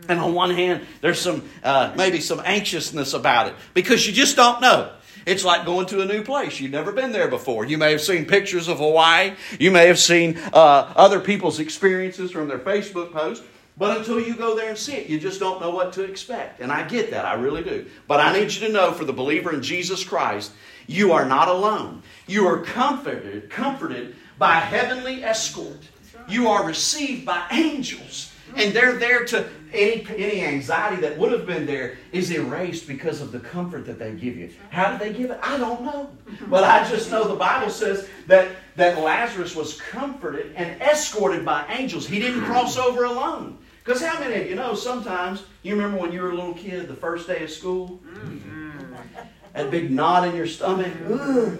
And 0.09 0.19
on 0.19 0.33
one 0.33 0.49
hand, 0.49 0.85
there's 1.01 1.19
some 1.19 1.47
uh, 1.63 1.93
maybe 1.95 2.19
some 2.19 2.41
anxiousness 2.43 3.13
about 3.13 3.47
it 3.47 3.55
because 3.73 4.07
you 4.07 4.13
just 4.13 4.35
don't 4.35 4.59
know. 4.59 4.91
It's 5.25 5.45
like 5.45 5.65
going 5.65 5.85
to 5.87 6.01
a 6.01 6.05
new 6.05 6.23
place. 6.23 6.59
You've 6.59 6.71
never 6.71 6.91
been 6.91 7.11
there 7.11 7.27
before. 7.27 7.65
You 7.65 7.77
may 7.77 7.91
have 7.91 8.01
seen 8.01 8.25
pictures 8.25 8.67
of 8.67 8.79
Hawaii. 8.79 9.33
You 9.59 9.69
may 9.69 9.85
have 9.87 9.99
seen 9.99 10.37
uh, 10.51 10.91
other 10.95 11.19
people's 11.19 11.59
experiences 11.59 12.31
from 12.31 12.47
their 12.47 12.57
Facebook 12.57 13.11
posts. 13.11 13.45
But 13.77 13.97
until 13.97 14.19
you 14.19 14.35
go 14.35 14.55
there 14.55 14.69
and 14.69 14.77
see 14.77 14.93
it, 14.93 15.07
you 15.07 15.19
just 15.19 15.39
don't 15.39 15.61
know 15.61 15.71
what 15.71 15.93
to 15.93 16.03
expect. 16.03 16.59
And 16.59 16.71
I 16.71 16.87
get 16.87 17.11
that, 17.11 17.25
I 17.25 17.35
really 17.35 17.63
do. 17.63 17.85
But 18.07 18.19
I 18.19 18.33
need 18.37 18.51
you 18.51 18.67
to 18.67 18.73
know 18.73 18.91
for 18.91 19.05
the 19.05 19.13
believer 19.13 19.53
in 19.53 19.63
Jesus 19.63 20.03
Christ, 20.03 20.51
you 20.87 21.13
are 21.13 21.25
not 21.25 21.47
alone. 21.47 22.03
You 22.27 22.47
are 22.47 22.59
comforted, 22.59 23.49
comforted 23.49 24.15
by 24.37 24.55
heavenly 24.55 25.23
escort. 25.23 25.79
You 26.31 26.47
are 26.47 26.65
received 26.65 27.25
by 27.25 27.45
angels. 27.51 28.31
And 28.55 28.73
they're 28.73 28.97
there 28.97 29.23
to 29.25 29.47
any 29.73 30.05
any 30.17 30.41
anxiety 30.41 31.01
that 31.01 31.17
would 31.17 31.31
have 31.31 31.45
been 31.45 31.65
there 31.65 31.97
is 32.11 32.31
erased 32.31 32.87
because 32.87 33.21
of 33.21 33.31
the 33.31 33.39
comfort 33.39 33.85
that 33.85 33.97
they 33.97 34.11
give 34.11 34.35
you. 34.35 34.49
How 34.69 34.91
did 34.91 34.99
they 34.99 35.17
give 35.17 35.31
it? 35.31 35.39
I 35.41 35.57
don't 35.57 35.83
know. 35.83 36.09
But 36.49 36.65
I 36.65 36.87
just 36.89 37.09
know 37.11 37.27
the 37.27 37.35
Bible 37.35 37.69
says 37.69 38.09
that, 38.27 38.49
that 38.75 38.99
Lazarus 38.99 39.55
was 39.55 39.79
comforted 39.79 40.53
and 40.55 40.81
escorted 40.81 41.45
by 41.45 41.65
angels. 41.69 42.07
He 42.07 42.19
didn't 42.19 42.43
cross 42.43 42.77
over 42.77 43.05
alone. 43.05 43.57
Because 43.83 44.01
how 44.01 44.19
many 44.19 44.41
of 44.41 44.49
you 44.49 44.55
know 44.55 44.75
sometimes, 44.75 45.43
you 45.63 45.73
remember 45.75 45.97
when 45.97 46.11
you 46.11 46.21
were 46.21 46.31
a 46.31 46.35
little 46.35 46.53
kid, 46.53 46.87
the 46.87 46.95
first 46.95 47.27
day 47.27 47.43
of 47.43 47.49
school? 47.49 47.99
Mm-hmm. 48.05 48.93
That 49.53 49.71
big 49.71 49.91
knot 49.91 50.27
in 50.27 50.35
your 50.35 50.47
stomach? 50.47 50.93
Ugh, 51.09 51.59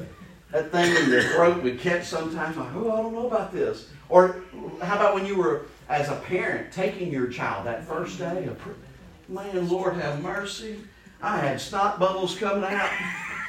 that 0.52 0.72
thing 0.72 0.96
in 0.96 1.10
your 1.10 1.24
throat 1.24 1.64
would 1.64 1.80
catch 1.80 2.06
sometimes. 2.06 2.58
Like, 2.58 2.76
oh, 2.76 2.92
I 2.92 2.98
don't 2.98 3.14
know 3.14 3.28
about 3.28 3.52
this. 3.52 3.90
Or 4.12 4.44
how 4.82 4.98
about 4.98 5.16
when 5.16 5.26
you 5.26 5.38
were, 5.38 5.68
as 5.88 6.10
a 6.10 6.16
parent, 6.16 6.72
taking 6.74 7.12
your 7.12 7.28
child 7.28 7.66
that 7.66 7.86
first 7.86 8.20
day? 8.20 8.48
Man, 9.30 9.70
Lord 9.70 9.96
have 9.96 10.22
mercy. 10.22 10.82
I 11.22 11.38
had 11.38 11.62
snot 11.62 11.98
bubbles 11.98 12.38
coming 12.38 12.66
out. 12.66 12.90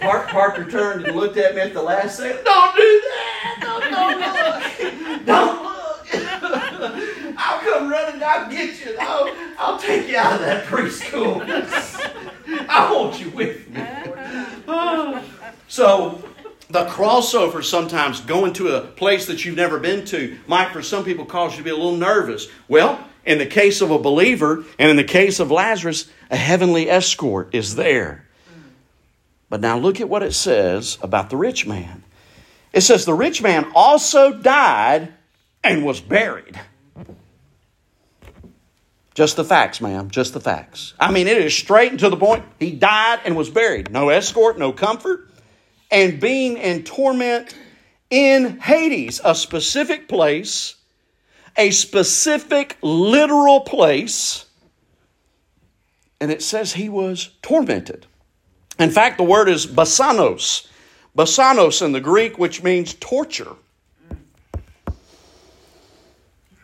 Park, 0.01 0.29
Parker 0.29 0.71
turned 0.71 1.05
and 1.05 1.17
looked 1.17 1.37
at 1.37 1.57
me 1.57 1.63
at 1.63 1.75
the 1.75 1.83
last 1.83 2.17
second. 2.17 2.45
Don't 2.45 2.77
do 2.77 2.83
that! 2.83 3.59
Don't, 3.61 3.91
don't 3.91 4.21
look! 4.21 5.27
Don't 5.27 5.63
look! 5.65 7.35
I'll 7.37 7.61
come 7.61 7.91
running. 7.91 8.23
I'll 8.23 8.49
get 8.49 8.85
you. 8.85 8.97
I'll, 9.01 9.35
I'll 9.59 9.79
take 9.79 10.09
you 10.09 10.17
out 10.17 10.35
of 10.35 10.41
that 10.41 10.67
preschool. 10.67 11.43
I 12.69 12.93
want 12.93 13.21
you 13.21 13.31
with 13.31 13.69
me. 13.69 13.85
So 15.69 16.23
the 16.73 16.87
crossover 16.87 17.63
sometimes 17.63 18.21
going 18.21 18.55
to 18.55 18.75
a 18.75 18.81
place 18.81 19.27
that 19.27 19.45
you've 19.45 19.57
never 19.57 19.79
been 19.79 20.07
to 20.07 20.39
might 20.47 20.73
for 20.73 20.83
some 20.83 21.05
people 21.05 21.27
cause 21.27 21.53
you 21.53 21.59
to 21.59 21.65
be 21.65 21.71
a 21.71 21.77
little 21.77 21.97
nervous. 21.97 22.49
Well, 22.67 23.07
in 23.27 23.39
the 23.39 23.47
case 23.47 23.83
of 23.83 23.91
a 23.91 23.99
believer 23.99 24.65
and 24.79 24.91
in 24.91 24.97
the 24.97 25.05
case 25.05 25.39
of 25.39 25.51
Lazarus, 25.51 26.11
a 26.31 26.37
heavenly 26.37 26.89
escort 26.89 27.55
is 27.55 27.77
there. 27.77 28.27
But 29.51 29.61
now 29.61 29.77
look 29.77 30.01
at 30.01 30.09
what 30.09 30.23
it 30.23 30.33
says 30.33 30.97
about 31.03 31.29
the 31.29 31.37
rich 31.37 31.67
man. 31.67 32.05
It 32.73 32.81
says 32.81 33.05
the 33.05 33.13
rich 33.13 33.43
man 33.43 33.71
also 33.75 34.33
died 34.33 35.13
and 35.63 35.85
was 35.85 36.01
buried. 36.01 36.59
Just 39.13 39.37
the 39.37 39.45
facts, 39.45 39.83
ma'am. 39.83 40.11
Just 40.11 40.33
the 40.33 40.41
facts. 40.41 40.95
I 40.99 41.13
mean, 41.13 41.27
it 41.29 41.37
is 41.37 41.55
straight 41.55 41.91
and 41.91 42.01
to 42.01 42.09
the 42.09 42.17
point. 42.17 42.47
He 42.59 42.73
died 42.73 43.21
and 43.27 43.37
was 43.37 43.51
buried. 43.51 43.91
No 43.91 44.09
escort, 44.09 44.59
no 44.59 44.73
comfort. 44.73 45.29
And 45.93 46.19
being 46.19 46.57
in 46.57 46.83
torment 46.83 47.55
in 48.11 48.59
Hades, 48.59 49.21
a 49.25 49.35
specific 49.35 50.09
place, 50.09 50.75
a 51.57 51.71
specific 51.71 52.77
literal 52.83 53.61
place. 53.61 54.47
And 56.21 56.33
it 56.33 56.43
says 56.43 56.73
he 56.73 56.89
was 56.89 57.31
tormented. 57.43 58.07
In 58.79 58.91
fact, 58.91 59.19
the 59.19 59.25
word 59.25 59.49
is 59.49 59.67
basanos. 59.67 60.67
Basanos 61.17 61.83
in 61.85 61.93
the 61.93 62.01
Greek, 62.01 62.39
which 62.39 62.63
means 62.63 62.95
torture. 62.95 63.55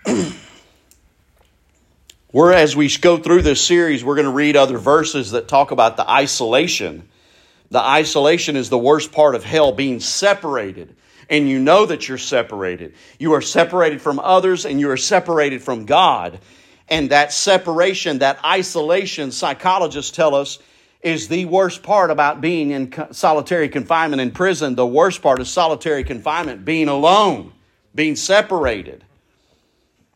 we're, 2.32 2.52
as 2.52 2.74
we 2.74 2.88
go 2.88 3.18
through 3.18 3.42
this 3.42 3.60
series, 3.60 4.02
we're 4.02 4.14
going 4.14 4.24
to 4.24 4.32
read 4.32 4.56
other 4.56 4.78
verses 4.78 5.32
that 5.32 5.48
talk 5.48 5.70
about 5.70 5.98
the 5.98 6.10
isolation. 6.10 7.08
The 7.70 7.80
isolation 7.80 8.56
is 8.56 8.70
the 8.70 8.78
worst 8.78 9.12
part 9.12 9.34
of 9.34 9.44
hell, 9.44 9.72
being 9.72 10.00
separated. 10.00 10.96
And 11.30 11.48
you 11.48 11.58
know 11.58 11.84
that 11.84 12.08
you're 12.08 12.16
separated. 12.16 12.94
You 13.18 13.34
are 13.34 13.42
separated 13.42 14.00
from 14.00 14.18
others 14.18 14.64
and 14.64 14.80
you 14.80 14.90
are 14.90 14.96
separated 14.96 15.62
from 15.62 15.84
God. 15.84 16.40
And 16.88 17.10
that 17.10 17.32
separation, 17.32 18.20
that 18.20 18.42
isolation, 18.42 19.30
psychologists 19.30 20.10
tell 20.10 20.34
us, 20.34 20.58
is 21.02 21.28
the 21.28 21.44
worst 21.44 21.82
part 21.82 22.10
about 22.10 22.40
being 22.40 22.70
in 22.70 22.92
solitary 23.12 23.68
confinement 23.68 24.22
in 24.22 24.30
prison. 24.30 24.74
The 24.74 24.86
worst 24.86 25.20
part 25.20 25.40
of 25.40 25.46
solitary 25.46 26.02
confinement, 26.02 26.64
being 26.64 26.88
alone, 26.88 27.52
being 27.94 28.16
separated. 28.16 29.04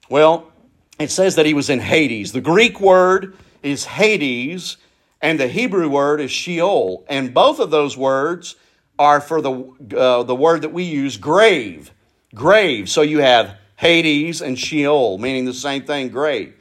Well, 0.08 0.50
it 0.98 1.10
says 1.10 1.36
that 1.36 1.46
he 1.46 1.54
was 1.54 1.68
in 1.68 1.78
Hades. 1.78 2.32
The 2.32 2.40
Greek 2.40 2.80
word 2.80 3.36
is 3.62 3.84
Hades, 3.84 4.76
and 5.22 5.38
the 5.38 5.46
Hebrew 5.46 5.88
word 5.88 6.20
is 6.20 6.32
Sheol. 6.32 7.04
And 7.08 7.32
both 7.32 7.60
of 7.60 7.70
those 7.70 7.96
words 7.96 8.56
are 8.98 9.20
for 9.20 9.40
the, 9.40 9.96
uh, 9.96 10.24
the 10.24 10.34
word 10.34 10.62
that 10.62 10.72
we 10.72 10.82
use, 10.82 11.16
grave. 11.16 11.92
Grave. 12.34 12.90
So 12.90 13.02
you 13.02 13.20
have 13.20 13.56
Hades 13.76 14.42
and 14.42 14.58
Sheol, 14.58 15.18
meaning 15.18 15.44
the 15.44 15.54
same 15.54 15.84
thing, 15.84 16.08
grave. 16.08 16.54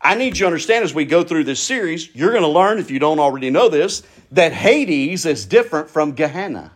I 0.00 0.14
need 0.14 0.36
you 0.36 0.40
to 0.40 0.46
understand 0.46 0.84
as 0.84 0.94
we 0.94 1.04
go 1.06 1.24
through 1.24 1.44
this 1.44 1.60
series, 1.60 2.14
you're 2.14 2.30
going 2.30 2.42
to 2.42 2.48
learn, 2.48 2.78
if 2.78 2.90
you 2.90 2.98
don't 2.98 3.18
already 3.18 3.50
know 3.50 3.68
this, 3.68 4.02
that 4.32 4.52
Hades 4.52 5.26
is 5.26 5.46
different 5.46 5.90
from 5.90 6.12
Gehenna. 6.12 6.72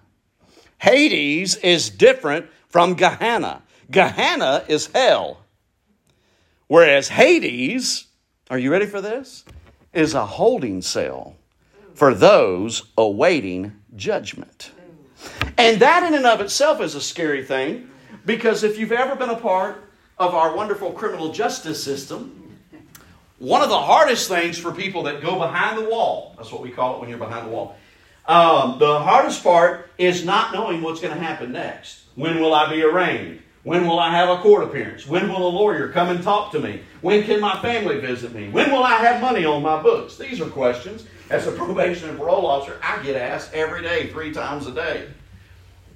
Hades 0.78 1.56
is 1.56 1.90
different 1.90 2.46
from 2.68 2.94
Gehenna. 2.94 3.62
Gehenna 3.90 4.64
is 4.68 4.86
hell. 4.86 5.40
Whereas 6.68 7.08
Hades, 7.08 8.06
are 8.50 8.58
you 8.58 8.70
ready 8.70 8.86
for 8.86 9.00
this? 9.00 9.44
Is 9.98 10.14
a 10.14 10.24
holding 10.24 10.80
cell 10.80 11.34
for 11.92 12.14
those 12.14 12.84
awaiting 12.96 13.72
judgment. 13.96 14.70
And 15.56 15.80
that 15.80 16.04
in 16.04 16.14
and 16.14 16.24
of 16.24 16.40
itself 16.40 16.80
is 16.80 16.94
a 16.94 17.00
scary 17.00 17.44
thing 17.44 17.90
because 18.24 18.62
if 18.62 18.78
you've 18.78 18.92
ever 18.92 19.16
been 19.16 19.30
a 19.30 19.36
part 19.36 19.90
of 20.16 20.36
our 20.36 20.54
wonderful 20.54 20.92
criminal 20.92 21.32
justice 21.32 21.82
system, 21.82 22.60
one 23.40 23.60
of 23.60 23.70
the 23.70 23.80
hardest 23.80 24.28
things 24.28 24.56
for 24.56 24.70
people 24.70 25.02
that 25.02 25.20
go 25.20 25.36
behind 25.36 25.76
the 25.76 25.90
wall, 25.90 26.32
that's 26.36 26.52
what 26.52 26.62
we 26.62 26.70
call 26.70 26.94
it 26.94 27.00
when 27.00 27.08
you're 27.08 27.18
behind 27.18 27.48
the 27.48 27.50
wall, 27.50 27.76
um, 28.26 28.78
the 28.78 29.00
hardest 29.00 29.42
part 29.42 29.90
is 29.98 30.24
not 30.24 30.52
knowing 30.52 30.80
what's 30.80 31.00
going 31.00 31.12
to 31.12 31.20
happen 31.20 31.50
next. 31.50 32.04
When 32.14 32.40
will 32.40 32.54
I 32.54 32.70
be 32.70 32.84
arraigned? 32.84 33.42
When 33.64 33.86
will 33.86 33.98
I 33.98 34.10
have 34.10 34.28
a 34.28 34.40
court 34.40 34.64
appearance? 34.64 35.06
When 35.06 35.28
will 35.28 35.46
a 35.46 35.50
lawyer 35.50 35.88
come 35.88 36.08
and 36.08 36.22
talk 36.22 36.52
to 36.52 36.60
me? 36.60 36.80
When 37.00 37.24
can 37.24 37.40
my 37.40 37.60
family 37.60 37.98
visit 38.00 38.32
me? 38.32 38.48
When 38.48 38.70
will 38.70 38.84
I 38.84 38.94
have 38.94 39.20
money 39.20 39.44
on 39.44 39.62
my 39.62 39.82
books? 39.82 40.16
These 40.16 40.40
are 40.40 40.46
questions. 40.46 41.04
As 41.28 41.46
a 41.46 41.52
probation 41.56 42.08
and 42.08 42.18
parole 42.18 42.46
officer, 42.46 42.78
I 42.82 43.02
get 43.02 43.16
asked 43.16 43.52
every 43.52 43.82
day, 43.82 44.08
three 44.08 44.32
times 44.32 44.66
a 44.66 44.72
day. 44.72 45.08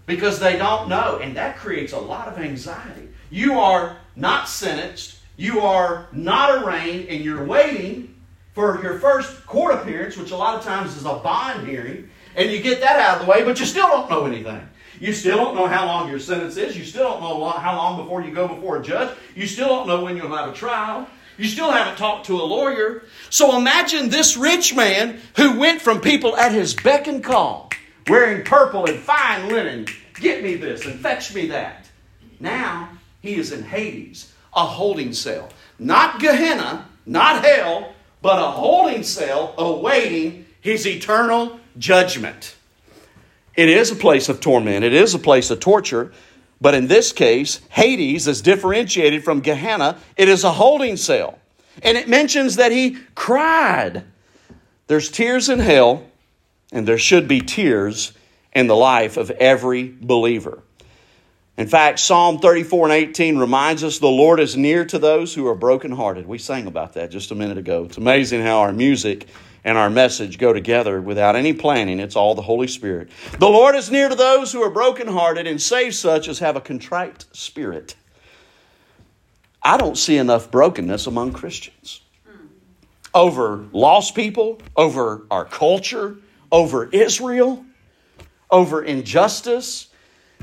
Because 0.07 0.41
they 0.41 0.59
don't 0.59 0.89
know, 0.89 1.21
and 1.23 1.37
that 1.37 1.57
creates 1.57 1.93
a 1.93 1.99
lot 1.99 2.27
of 2.27 2.39
anxiety. 2.39 3.09
You 3.31 3.61
are 3.61 3.97
not 4.17 4.49
sentenced, 4.49 5.21
you 5.37 5.61
are 5.61 6.09
not 6.13 6.63
arraigned 6.63 7.09
and 7.09 7.25
you're 7.25 7.45
waiting 7.45 8.15
for 8.53 8.83
your 8.83 8.99
first 8.99 9.47
court 9.47 9.75
appearance, 9.75 10.17
which 10.17 10.31
a 10.31 10.37
lot 10.37 10.57
of 10.57 10.65
times 10.65 10.97
is 10.97 11.05
a 11.05 11.15
bond 11.15 11.67
hearing, 11.67 12.11
and 12.37 12.51
you 12.51 12.61
get 12.61 12.81
that 12.81 13.01
out 13.01 13.21
of 13.21 13.25
the 13.25 13.31
way, 13.31 13.45
but 13.45 13.59
you 13.59 13.65
still 13.65 13.89
don't 13.89 14.11
know 14.11 14.27
anything. 14.27 14.69
You 15.03 15.13
still 15.13 15.37
don't 15.37 15.57
know 15.57 15.67
how 15.67 15.87
long 15.87 16.09
your 16.09 16.21
sentence 16.21 16.57
is. 16.57 16.79
You 16.79 16.85
still 16.85 17.03
don't 17.03 17.23
know 17.23 17.49
how 17.49 17.77
long 17.77 18.01
before 18.01 18.23
you 18.23 18.33
go 18.33 18.47
before 18.47 18.77
a 18.77 18.83
judge. 18.85 19.19
You 19.35 19.49
still 19.49 19.67
don't 19.67 19.89
know 19.89 20.05
when 20.05 20.17
you'll 20.17 20.29
have 20.29 20.49
a 20.49 20.53
trial. 20.53 21.09
You 21.37 21.47
still 21.47 21.73
haven't 21.73 21.99
talked 21.99 22.27
to 22.27 22.41
a 22.41 22.45
lawyer. 22.45 23.03
So 23.29 23.59
imagine 23.59 24.11
this 24.11 24.37
rich 24.37 24.77
man 24.77 25.21
who 25.37 25.59
went 25.59 25.83
from 25.83 26.01
people 26.01 26.37
at 26.37 26.53
his 26.53 26.75
beck 26.75 27.09
and 27.09 27.25
call, 27.25 27.71
wearing 28.07 28.45
purple 28.45 28.87
and 28.87 29.01
fine 29.01 29.49
linen, 29.49 29.87
get 30.21 30.45
me 30.45 30.55
this 30.55 30.87
and 30.87 31.01
fetch 31.01 31.35
me 31.35 31.49
that. 31.49 31.91
Now 32.39 32.89
he 33.23 33.35
is 33.35 33.51
in 33.51 33.65
Hades, 33.65 34.33
a 34.55 34.65
holding 34.65 35.15
cell. 35.15 35.49
Not 35.81 36.21
Gehenna, 36.21 36.89
not 37.07 37.45
hell, 37.45 37.93
but 38.21 38.39
a 38.39 38.53
holding 38.53 39.03
cell 39.03 39.55
awaiting 39.59 40.47
his 40.61 40.87
eternal 40.87 41.59
judgment. 41.77 42.55
It 43.55 43.69
is 43.69 43.91
a 43.91 43.97
place 43.97 44.29
of 44.29 44.41
torment, 44.41 44.85
it 44.85 44.95
is 44.95 45.15
a 45.15 45.19
place 45.19 45.51
of 45.51 45.61
torture, 45.61 46.13
but 46.61 46.75
in 46.75 46.87
this 46.87 47.13
case, 47.13 47.61
Hades 47.71 48.29
is 48.29 48.41
differentiated 48.41 49.25
from 49.25 49.41
Gehenna. 49.41 49.99
It 50.17 50.29
is 50.29 50.45
a 50.45 50.53
holding 50.53 50.97
cell. 50.97 51.41
And 51.83 51.99
it 51.99 52.09
mentions 52.09 52.57
that 52.57 52.71
he 52.71 52.99
cried. 53.17 54.05
There's 54.87 55.11
tears 55.11 55.49
in 55.49 55.59
hell, 55.59 56.05
and 56.71 56.87
there 56.87 56.99
should 56.99 57.27
be 57.27 57.41
tears 57.41 58.13
in 58.53 58.69
the 58.69 58.77
life 58.77 59.17
of 59.17 59.31
every 59.33 59.93
believer. 60.01 60.63
In 61.59 61.67
fact, 61.67 61.99
Psalm 61.99 62.39
34 62.39 62.87
and 62.87 62.93
18 62.93 63.37
reminds 63.37 63.85
us 63.85 63.99
the 63.99 64.07
Lord 64.07 64.41
is 64.41 64.57
near 64.57 64.85
to 64.87 64.99
those 64.99 65.35
who 65.35 65.47
are 65.47 65.55
brokenhearted. 65.55 66.27
We 66.27 66.39
sang 66.39 66.67
about 66.67 66.95
that 66.95 67.11
just 67.11 67.31
a 67.31 67.35
minute 67.35 67.59
ago. 67.59 67.85
It's 67.85 67.99
amazing 67.99 68.43
how 68.43 68.61
our 68.61 68.73
music 68.73 69.27
and 69.63 69.77
our 69.77 69.91
message 69.91 70.39
go 70.39 70.53
together 70.53 71.01
without 71.01 71.37
any 71.37 71.53
planning. 71.53 72.01
It's 72.01 72.17
all 72.17 72.35
the 72.35 72.43
Holy 72.43 72.67
Spirit. 72.67 73.11
The 73.39 73.49
Lord 73.49 73.77
is 73.77 73.91
near 73.91 74.09
to 74.09 74.15
those 74.15 74.51
who 74.51 74.63
are 74.63 74.71
brokenhearted 74.71 75.47
and 75.47 75.61
save 75.61 75.95
such 75.95 76.27
as 76.27 76.39
have 76.39 76.57
a 76.57 76.61
contrite 76.61 77.27
spirit. 77.33 77.97
I 79.63 79.77
don't 79.77 79.97
see 79.97 80.17
enough 80.17 80.51
brokenness 80.51 81.07
among 81.07 81.35
Christians. 81.35 82.01
Over 83.15 83.67
lost 83.73 84.15
people, 84.15 84.61
over 84.75 85.27
our 85.31 85.45
culture, 85.45 86.17
over 86.51 86.87
Israel, 86.87 87.65
over 88.51 88.83
injustice. 88.83 89.89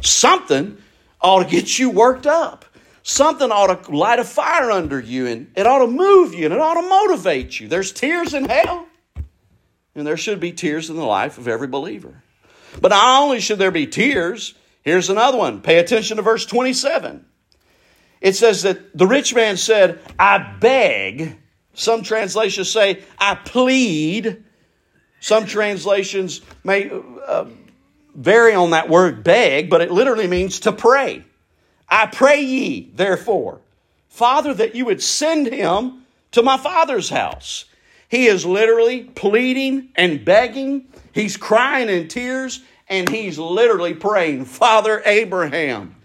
Something 0.01 0.77
ought 1.21 1.43
to 1.43 1.49
get 1.49 1.79
you 1.79 1.89
worked 1.89 2.27
up. 2.27 2.65
Something 3.03 3.51
ought 3.51 3.83
to 3.83 3.91
light 3.91 4.19
a 4.19 4.23
fire 4.23 4.71
under 4.71 4.99
you 4.99 5.25
and 5.27 5.51
it 5.55 5.65
ought 5.65 5.79
to 5.79 5.87
move 5.87 6.33
you 6.33 6.45
and 6.45 6.53
it 6.53 6.59
ought 6.59 6.79
to 6.79 6.87
motivate 6.87 7.59
you. 7.59 7.67
There's 7.67 7.91
tears 7.91 8.33
in 8.33 8.45
hell, 8.45 8.87
and 9.95 10.05
there 10.05 10.17
should 10.17 10.39
be 10.39 10.51
tears 10.51 10.89
in 10.89 10.95
the 10.95 11.05
life 11.05 11.37
of 11.37 11.47
every 11.47 11.67
believer. 11.67 12.21
But 12.81 12.89
not 12.89 13.23
only 13.23 13.39
should 13.39 13.59
there 13.59 13.71
be 13.71 13.87
tears, 13.87 14.53
here's 14.83 15.09
another 15.09 15.37
one. 15.37 15.61
Pay 15.61 15.79
attention 15.79 16.17
to 16.17 16.23
verse 16.23 16.45
27. 16.45 17.25
It 18.21 18.35
says 18.35 18.63
that 18.63 18.95
the 18.97 19.07
rich 19.07 19.33
man 19.33 19.57
said, 19.57 19.99
I 20.17 20.37
beg. 20.59 21.37
Some 21.73 22.03
translations 22.03 22.69
say, 22.69 23.03
I 23.17 23.35
plead. 23.35 24.43
Some 25.21 25.45
translations 25.45 26.41
may 26.63 26.91
uh, 27.25 27.45
vary 28.19 28.53
on 28.53 28.71
that 28.71 28.89
word 28.89 29.23
beg, 29.23 29.69
but 29.69 29.81
it 29.81 29.91
literally 29.91 30.27
means 30.27 30.59
to 30.61 30.73
pray. 30.73 31.23
I 31.87 32.05
pray 32.05 32.41
ye, 32.41 32.91
therefore, 32.93 33.61
Father, 34.09 34.53
that 34.53 34.75
you 34.75 34.85
would 34.85 35.01
send 35.01 35.47
him 35.47 36.05
to 36.31 36.43
my 36.43 36.57
father's 36.57 37.09
house. 37.09 37.65
He 38.09 38.27
is 38.27 38.45
literally 38.45 39.03
pleading 39.03 39.89
and 39.95 40.25
begging. 40.25 40.85
He's 41.13 41.37
crying 41.37 41.89
in 41.89 42.09
tears, 42.09 42.61
and 42.89 43.07
he's 43.07 43.39
literally 43.39 43.93
praying, 43.93 44.45
Father 44.45 45.01
Abraham. 45.05 45.95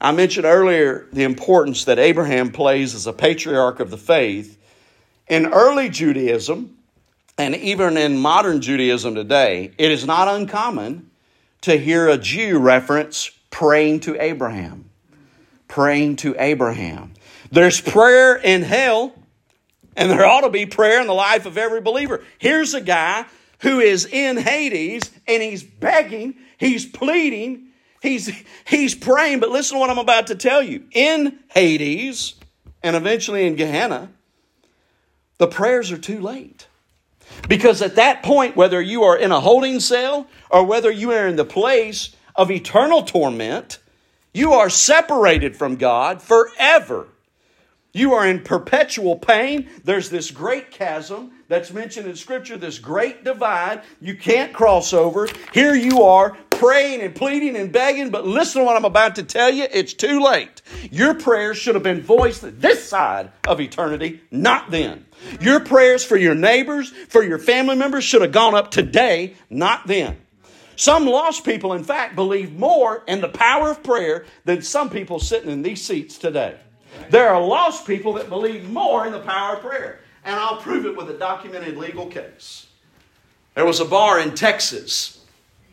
I 0.00 0.12
mentioned 0.12 0.46
earlier 0.46 1.08
the 1.12 1.24
importance 1.24 1.86
that 1.86 1.98
Abraham 1.98 2.52
plays 2.52 2.94
as 2.94 3.06
a 3.06 3.12
patriarch 3.12 3.80
of 3.80 3.90
the 3.90 3.98
faith. 3.98 4.58
In 5.26 5.46
early 5.46 5.88
Judaism, 5.88 6.76
and 7.36 7.56
even 7.56 7.96
in 7.96 8.16
modern 8.16 8.60
Judaism 8.60 9.14
today, 9.14 9.72
it 9.76 9.90
is 9.90 10.06
not 10.06 10.28
uncommon 10.28 11.10
to 11.62 11.76
hear 11.76 12.08
a 12.08 12.18
Jew 12.18 12.58
reference 12.58 13.30
praying 13.50 14.00
to 14.00 14.20
Abraham. 14.20 14.90
Praying 15.68 16.16
to 16.16 16.34
Abraham. 16.38 17.14
There's 17.50 17.80
prayer 17.80 18.36
in 18.36 18.62
hell, 18.62 19.14
and 19.96 20.10
there 20.10 20.24
ought 20.26 20.42
to 20.42 20.50
be 20.50 20.66
prayer 20.66 21.00
in 21.00 21.06
the 21.06 21.14
life 21.14 21.46
of 21.46 21.58
every 21.58 21.80
believer. 21.80 22.22
Here's 22.38 22.74
a 22.74 22.80
guy 22.80 23.26
who 23.60 23.80
is 23.80 24.06
in 24.06 24.36
Hades 24.36 25.10
and 25.26 25.42
he's 25.42 25.62
begging, 25.62 26.36
he's 26.58 26.84
pleading, 26.84 27.68
he's, 28.02 28.30
he's 28.66 28.94
praying. 28.94 29.40
But 29.40 29.50
listen 29.50 29.76
to 29.76 29.80
what 29.80 29.90
I'm 29.90 29.98
about 29.98 30.28
to 30.28 30.34
tell 30.34 30.62
you. 30.62 30.84
In 30.92 31.38
Hades 31.48 32.34
and 32.82 32.94
eventually 32.94 33.46
in 33.46 33.56
Gehenna, 33.56 34.10
the 35.38 35.46
prayers 35.46 35.90
are 35.90 35.98
too 35.98 36.20
late. 36.20 36.66
Because 37.48 37.82
at 37.82 37.96
that 37.96 38.22
point, 38.22 38.56
whether 38.56 38.80
you 38.80 39.04
are 39.04 39.16
in 39.16 39.32
a 39.32 39.40
holding 39.40 39.80
cell 39.80 40.26
or 40.50 40.64
whether 40.64 40.90
you 40.90 41.12
are 41.12 41.26
in 41.26 41.36
the 41.36 41.44
place 41.44 42.14
of 42.34 42.50
eternal 42.50 43.02
torment, 43.02 43.78
you 44.32 44.52
are 44.52 44.68
separated 44.68 45.56
from 45.56 45.76
God 45.76 46.20
forever. 46.20 47.08
You 47.92 48.12
are 48.12 48.26
in 48.26 48.42
perpetual 48.42 49.16
pain. 49.16 49.70
There's 49.82 50.10
this 50.10 50.30
great 50.30 50.70
chasm 50.70 51.32
that's 51.48 51.72
mentioned 51.72 52.06
in 52.06 52.16
Scripture, 52.16 52.58
this 52.58 52.78
great 52.78 53.24
divide. 53.24 53.80
You 54.02 54.14
can't 54.14 54.52
cross 54.52 54.92
over. 54.92 55.28
Here 55.54 55.74
you 55.74 56.02
are 56.02 56.36
praying 56.58 57.00
and 57.00 57.14
pleading 57.14 57.56
and 57.56 57.72
begging, 57.72 58.10
but 58.10 58.26
listen 58.26 58.60
to 58.60 58.64
what 58.64 58.76
I'm 58.76 58.84
about 58.84 59.16
to 59.16 59.22
tell 59.22 59.50
you. 59.50 59.66
It's 59.72 59.94
too 59.94 60.20
late. 60.20 60.62
Your 60.90 61.14
prayers 61.14 61.56
should 61.56 61.74
have 61.74 61.84
been 61.84 62.02
voiced 62.02 62.42
this 62.60 62.88
side 62.88 63.30
of 63.46 63.60
eternity, 63.60 64.20
not 64.30 64.70
then. 64.70 65.06
Your 65.40 65.60
prayers 65.60 66.04
for 66.04 66.16
your 66.16 66.34
neighbors, 66.34 66.90
for 66.90 67.22
your 67.22 67.38
family 67.38 67.76
members 67.76 68.04
should 68.04 68.22
have 68.22 68.32
gone 68.32 68.54
up 68.54 68.70
today, 68.70 69.34
not 69.50 69.86
then. 69.86 70.16
Some 70.76 71.06
lost 71.06 71.44
people, 71.44 71.72
in 71.72 71.84
fact, 71.84 72.14
believe 72.14 72.52
more 72.52 73.02
in 73.08 73.20
the 73.20 73.28
power 73.28 73.70
of 73.70 73.82
prayer 73.82 74.26
than 74.44 74.60
some 74.60 74.90
people 74.90 75.18
sitting 75.18 75.50
in 75.50 75.62
these 75.62 75.82
seats 75.82 76.18
today. 76.18 76.56
There 77.10 77.28
are 77.28 77.40
lost 77.40 77.86
people 77.86 78.14
that 78.14 78.28
believe 78.28 78.68
more 78.68 79.06
in 79.06 79.12
the 79.12 79.20
power 79.20 79.56
of 79.56 79.62
prayer. 79.62 80.00
And 80.24 80.34
I'll 80.34 80.56
prove 80.56 80.86
it 80.86 80.96
with 80.96 81.08
a 81.08 81.14
documented 81.14 81.76
legal 81.76 82.06
case. 82.06 82.66
There 83.54 83.64
was 83.64 83.80
a 83.80 83.84
bar 83.84 84.20
in 84.20 84.34
Texas 84.34 85.15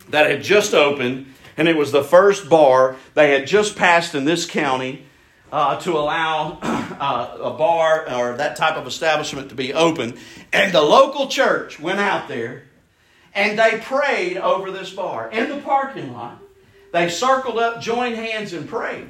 that 0.09 0.29
had 0.29 0.43
just 0.43 0.73
opened, 0.73 1.33
and 1.57 1.67
it 1.67 1.75
was 1.77 1.91
the 1.91 2.03
first 2.03 2.49
bar 2.49 2.95
they 3.13 3.31
had 3.31 3.47
just 3.47 3.75
passed 3.75 4.15
in 4.15 4.25
this 4.25 4.45
county 4.45 5.05
uh, 5.51 5.79
to 5.79 5.91
allow 5.93 6.57
uh, 6.63 7.37
a 7.39 7.51
bar 7.51 8.11
or 8.11 8.37
that 8.37 8.55
type 8.55 8.75
of 8.75 8.87
establishment 8.87 9.49
to 9.49 9.55
be 9.55 9.73
open. 9.73 10.17
And 10.51 10.73
the 10.73 10.81
local 10.81 11.27
church 11.27 11.79
went 11.79 11.99
out 11.99 12.27
there 12.27 12.63
and 13.35 13.57
they 13.57 13.79
prayed 13.79 14.37
over 14.37 14.71
this 14.71 14.91
bar 14.91 15.29
in 15.29 15.49
the 15.49 15.57
parking 15.57 16.13
lot. 16.13 16.39
They 16.91 17.09
circled 17.09 17.57
up, 17.57 17.81
joined 17.81 18.15
hands, 18.15 18.53
and 18.53 18.67
prayed. 18.67 19.09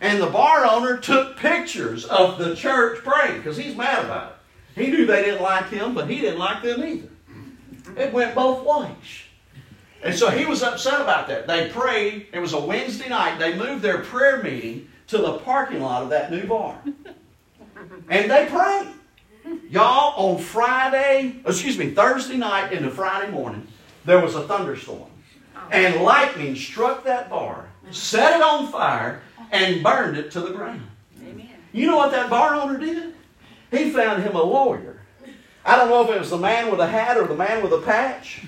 And 0.00 0.20
the 0.20 0.26
bar 0.26 0.66
owner 0.66 0.98
took 0.98 1.36
pictures 1.36 2.04
of 2.04 2.38
the 2.38 2.54
church 2.54 2.98
praying 2.98 3.38
because 3.38 3.56
he's 3.56 3.76
mad 3.76 4.04
about 4.04 4.32
it. 4.76 4.84
He 4.84 4.90
knew 4.90 5.06
they 5.06 5.22
didn't 5.22 5.42
like 5.42 5.68
him, 5.68 5.94
but 5.94 6.10
he 6.10 6.20
didn't 6.20 6.38
like 6.38 6.62
them 6.62 6.82
either. 6.84 7.08
It 7.96 8.12
went 8.12 8.34
both 8.34 8.64
ways. 8.66 9.23
And 10.04 10.14
so 10.14 10.28
he 10.30 10.44
was 10.44 10.62
upset 10.62 11.00
about 11.00 11.28
that. 11.28 11.46
They 11.46 11.70
prayed. 11.70 12.26
It 12.32 12.38
was 12.38 12.52
a 12.52 12.60
Wednesday 12.60 13.08
night. 13.08 13.38
They 13.38 13.56
moved 13.56 13.80
their 13.80 13.98
prayer 13.98 14.42
meeting 14.42 14.88
to 15.06 15.18
the 15.18 15.38
parking 15.38 15.80
lot 15.80 16.02
of 16.02 16.10
that 16.10 16.30
new 16.30 16.46
bar. 16.46 16.78
And 18.10 18.30
they 18.30 18.46
prayed. 18.46 18.88
Y'all, 19.70 20.14
on 20.16 20.40
Friday, 20.40 21.40
excuse 21.46 21.78
me, 21.78 21.90
Thursday 21.90 22.36
night 22.36 22.72
into 22.72 22.90
Friday 22.90 23.32
morning, 23.32 23.66
there 24.04 24.20
was 24.20 24.34
a 24.34 24.46
thunderstorm. 24.46 25.10
And 25.70 26.02
lightning 26.02 26.54
struck 26.54 27.04
that 27.04 27.30
bar, 27.30 27.70
set 27.90 28.36
it 28.36 28.42
on 28.42 28.70
fire, 28.70 29.22
and 29.50 29.82
burned 29.82 30.18
it 30.18 30.30
to 30.32 30.40
the 30.40 30.50
ground. 30.50 30.82
Amen. 31.22 31.48
You 31.72 31.86
know 31.86 31.96
what 31.96 32.10
that 32.10 32.28
bar 32.28 32.54
owner 32.54 32.78
did? 32.78 33.14
He 33.70 33.90
found 33.90 34.22
him 34.22 34.34
a 34.36 34.42
lawyer. 34.42 35.00
I 35.64 35.76
don't 35.76 35.88
know 35.88 36.04
if 36.04 36.14
it 36.14 36.18
was 36.18 36.28
the 36.28 36.38
man 36.38 36.70
with 36.70 36.80
a 36.80 36.86
hat 36.86 37.16
or 37.16 37.26
the 37.26 37.34
man 37.34 37.62
with 37.62 37.72
a 37.72 37.80
patch. 37.80 38.44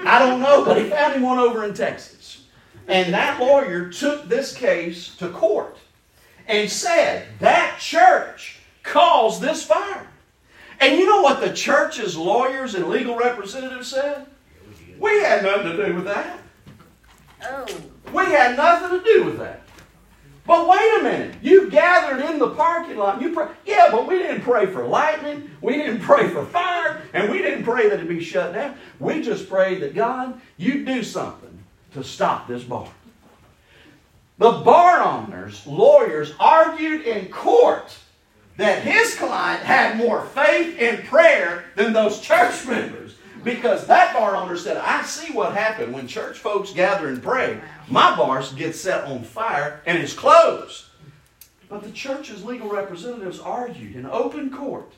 I 0.00 0.18
don't 0.18 0.40
know, 0.40 0.64
but 0.64 0.78
he 0.78 0.88
found 0.88 1.14
him 1.14 1.22
one 1.22 1.38
over 1.38 1.64
in 1.64 1.74
Texas. 1.74 2.44
And 2.86 3.12
that 3.12 3.40
lawyer 3.40 3.90
took 3.90 4.28
this 4.28 4.54
case 4.54 5.14
to 5.16 5.28
court 5.28 5.76
and 6.46 6.70
said 6.70 7.26
that 7.40 7.78
church 7.78 8.58
caused 8.82 9.42
this 9.42 9.64
fire. 9.64 10.08
And 10.80 10.98
you 10.98 11.06
know 11.06 11.22
what 11.22 11.40
the 11.40 11.52
church's 11.52 12.16
lawyers 12.16 12.74
and 12.74 12.88
legal 12.88 13.16
representatives 13.16 13.88
said? 13.88 14.26
We 14.98 15.20
had 15.20 15.42
nothing 15.42 15.76
to 15.76 15.86
do 15.86 15.94
with 15.94 16.04
that. 16.06 16.38
Oh. 17.42 17.66
We 18.12 18.24
had 18.24 18.56
nothing 18.56 18.98
to 18.98 19.04
do 19.04 19.24
with 19.24 19.38
that. 19.38 19.62
But 20.48 20.66
wait 20.66 21.00
a 21.00 21.02
minute. 21.02 21.34
You 21.42 21.70
gathered 21.70 22.24
in 22.24 22.38
the 22.38 22.48
parking 22.48 22.96
lot. 22.96 23.20
You 23.20 23.34
pray. 23.34 23.48
Yeah, 23.66 23.88
but 23.92 24.08
we 24.08 24.18
didn't 24.18 24.40
pray 24.40 24.64
for 24.64 24.86
lightning. 24.86 25.50
We 25.60 25.74
didn't 25.74 26.00
pray 26.10 26.26
for 26.30 26.42
fire. 26.46 27.02
And 27.12 27.30
we 27.30 27.38
didn't 27.38 27.64
pray 27.64 27.90
that 27.90 28.00
it 28.00 28.08
be 28.08 28.24
shut 28.24 28.54
down. 28.54 28.74
We 28.98 29.20
just 29.20 29.50
prayed 29.50 29.82
that 29.82 29.94
God, 29.94 30.40
you 30.56 30.86
do 30.86 31.02
something 31.02 31.58
to 31.92 32.02
stop 32.02 32.48
this 32.48 32.64
bar. 32.64 32.88
The 34.38 34.52
bar 34.52 35.02
owners, 35.02 35.66
lawyers, 35.66 36.32
argued 36.40 37.02
in 37.02 37.28
court 37.28 37.94
that 38.56 38.82
his 38.82 39.16
client 39.16 39.62
had 39.62 39.98
more 39.98 40.24
faith 40.24 40.78
in 40.78 41.04
prayer 41.06 41.66
than 41.76 41.92
those 41.92 42.20
church 42.20 42.66
members. 42.66 43.07
Because 43.44 43.86
that 43.86 44.14
bar 44.14 44.36
owner 44.36 44.56
said, 44.56 44.76
I 44.76 45.02
see 45.02 45.32
what 45.32 45.54
happened 45.54 45.92
when 45.92 46.08
church 46.08 46.38
folks 46.38 46.72
gather 46.72 47.08
and 47.08 47.22
pray. 47.22 47.60
My 47.88 48.16
bar 48.16 48.42
gets 48.56 48.80
set 48.80 49.04
on 49.04 49.22
fire 49.22 49.80
and 49.86 49.98
is 49.98 50.12
closed. 50.12 50.86
But 51.68 51.82
the 51.82 51.92
church's 51.92 52.44
legal 52.44 52.68
representatives 52.68 53.38
argued 53.38 53.94
in 53.94 54.06
open 54.06 54.50
court 54.50 54.92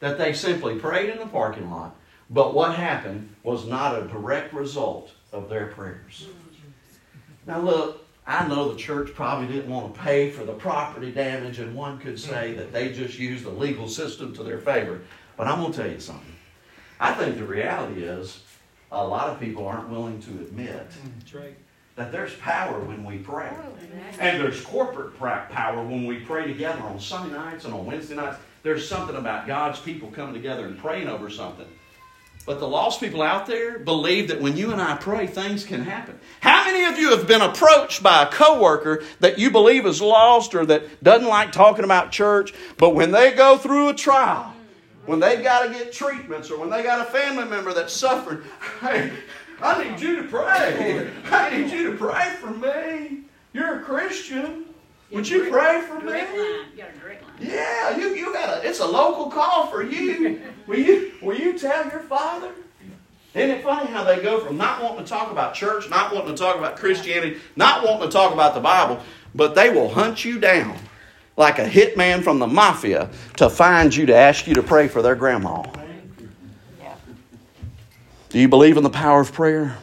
that 0.00 0.18
they 0.18 0.32
simply 0.32 0.78
prayed 0.78 1.10
in 1.10 1.18
the 1.18 1.26
parking 1.26 1.70
lot. 1.70 1.96
But 2.30 2.54
what 2.54 2.74
happened 2.74 3.34
was 3.42 3.66
not 3.66 4.00
a 4.00 4.06
direct 4.06 4.54
result 4.54 5.12
of 5.32 5.48
their 5.48 5.66
prayers. 5.66 6.28
Now, 7.46 7.60
look, 7.60 8.06
I 8.26 8.46
know 8.48 8.72
the 8.72 8.78
church 8.78 9.14
probably 9.14 9.48
didn't 9.48 9.70
want 9.70 9.94
to 9.94 10.00
pay 10.00 10.30
for 10.30 10.44
the 10.44 10.54
property 10.54 11.10
damage, 11.10 11.58
and 11.58 11.74
one 11.74 11.98
could 11.98 12.18
say 12.18 12.54
that 12.54 12.72
they 12.72 12.92
just 12.92 13.18
used 13.18 13.44
the 13.44 13.50
legal 13.50 13.88
system 13.88 14.34
to 14.34 14.42
their 14.42 14.58
favor. 14.58 15.02
But 15.36 15.48
I'm 15.48 15.60
going 15.60 15.72
to 15.72 15.82
tell 15.82 15.90
you 15.90 16.00
something. 16.00 16.33
I 17.04 17.12
think 17.12 17.36
the 17.36 17.44
reality 17.44 18.02
is 18.02 18.40
a 18.90 19.06
lot 19.06 19.28
of 19.28 19.38
people 19.38 19.68
aren't 19.68 19.90
willing 19.90 20.22
to 20.22 20.30
admit 20.30 20.88
mm, 20.88 21.54
that 21.96 22.10
there's 22.10 22.32
power 22.36 22.80
when 22.80 23.04
we 23.04 23.18
pray. 23.18 23.50
Oh, 23.52 23.74
and 24.18 24.40
there's 24.40 24.62
corporate 24.62 25.18
power 25.18 25.84
when 25.84 26.06
we 26.06 26.20
pray 26.20 26.46
together 26.46 26.80
on 26.80 26.98
Sunday 26.98 27.34
nights 27.34 27.66
and 27.66 27.74
on 27.74 27.84
Wednesday 27.84 28.14
nights. 28.14 28.38
There's 28.62 28.88
something 28.88 29.16
about 29.16 29.46
God's 29.46 29.78
people 29.80 30.10
coming 30.12 30.32
together 30.32 30.64
and 30.64 30.78
praying 30.78 31.08
over 31.08 31.28
something. 31.28 31.66
But 32.46 32.58
the 32.58 32.68
lost 32.68 33.00
people 33.00 33.20
out 33.20 33.46
there 33.46 33.78
believe 33.78 34.28
that 34.28 34.40
when 34.40 34.56
you 34.56 34.72
and 34.72 34.80
I 34.80 34.96
pray, 34.96 35.26
things 35.26 35.62
can 35.62 35.82
happen. 35.82 36.18
How 36.40 36.64
many 36.64 36.84
of 36.84 36.98
you 36.98 37.10
have 37.10 37.28
been 37.28 37.42
approached 37.42 38.02
by 38.02 38.22
a 38.22 38.30
coworker 38.30 39.02
that 39.20 39.38
you 39.38 39.50
believe 39.50 39.84
is 39.84 40.00
lost 40.00 40.54
or 40.54 40.64
that 40.64 41.04
doesn't 41.04 41.28
like 41.28 41.52
talking 41.52 41.84
about 41.84 42.12
church, 42.12 42.54
but 42.78 42.94
when 42.94 43.10
they 43.10 43.32
go 43.32 43.58
through 43.58 43.90
a 43.90 43.94
trial, 43.94 44.53
when 45.06 45.20
they've 45.20 45.42
got 45.42 45.66
to 45.66 45.72
get 45.72 45.92
treatments 45.92 46.50
or 46.50 46.58
when 46.58 46.70
they 46.70 46.82
got 46.82 47.00
a 47.00 47.10
family 47.10 47.44
member 47.44 47.72
that's 47.72 47.92
suffering, 47.92 48.42
hey, 48.80 49.12
I 49.60 49.84
need 49.84 50.00
you 50.00 50.22
to 50.22 50.28
pray. 50.28 51.10
I 51.30 51.56
need 51.56 51.70
you 51.70 51.92
to 51.92 51.96
pray 51.96 52.34
for 52.40 52.50
me. 52.50 53.20
You're 53.52 53.80
a 53.80 53.82
Christian. 53.82 54.64
Would 55.10 55.28
you 55.28 55.50
pray 55.50 55.82
for 55.82 56.00
me? 56.00 56.22
Yeah, 57.40 57.96
you, 57.96 58.14
you 58.14 58.32
got 58.32 58.48
a, 58.48 58.68
it's 58.68 58.80
a 58.80 58.86
local 58.86 59.30
call 59.30 59.68
for 59.68 59.82
you. 59.82 60.40
Will 60.66 60.78
you, 60.78 61.12
will 61.20 61.36
you 61.36 61.58
tell 61.58 61.84
your 61.90 62.00
father? 62.00 62.50
Isn't 63.34 63.50
it 63.50 63.62
funny 63.62 63.90
how 63.90 64.02
they 64.02 64.22
go 64.22 64.40
from 64.40 64.56
not 64.56 64.82
wanting 64.82 65.04
to 65.04 65.10
talk 65.10 65.30
about 65.30 65.52
church, 65.52 65.90
not 65.90 66.14
wanting 66.14 66.34
to 66.34 66.42
talk 66.42 66.56
about 66.56 66.76
Christianity, 66.76 67.38
not 67.54 67.84
wanting 67.84 68.08
to 68.08 68.10
talk 68.10 68.32
about 68.32 68.54
the 68.54 68.60
Bible, 68.60 68.98
but 69.34 69.54
they 69.54 69.68
will 69.68 69.90
hunt 69.90 70.24
you 70.24 70.40
down 70.40 70.78
like 71.36 71.58
a 71.58 71.68
hitman 71.68 72.22
from 72.22 72.38
the 72.38 72.46
mafia 72.46 73.10
to 73.36 73.50
find 73.50 73.94
you 73.94 74.06
to 74.06 74.14
ask 74.14 74.46
you 74.46 74.54
to 74.54 74.62
pray 74.62 74.88
for 74.88 75.02
their 75.02 75.14
grandma. 75.14 75.64
Do 78.30 78.40
you 78.40 78.48
believe 78.48 78.76
in 78.76 78.82
the 78.82 78.90
power 78.90 79.20
of 79.20 79.32
prayer? 79.32 79.78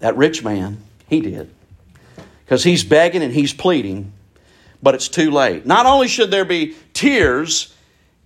That 0.00 0.16
rich 0.16 0.42
man, 0.42 0.82
he 1.08 1.20
did. 1.20 1.50
Because 2.44 2.64
he's 2.64 2.82
begging 2.82 3.22
and 3.22 3.32
he's 3.32 3.52
pleading, 3.52 4.12
but 4.82 4.96
it's 4.96 5.08
too 5.08 5.30
late. 5.30 5.66
Not 5.66 5.86
only 5.86 6.08
should 6.08 6.32
there 6.32 6.44
be 6.44 6.74
tears 6.92 7.72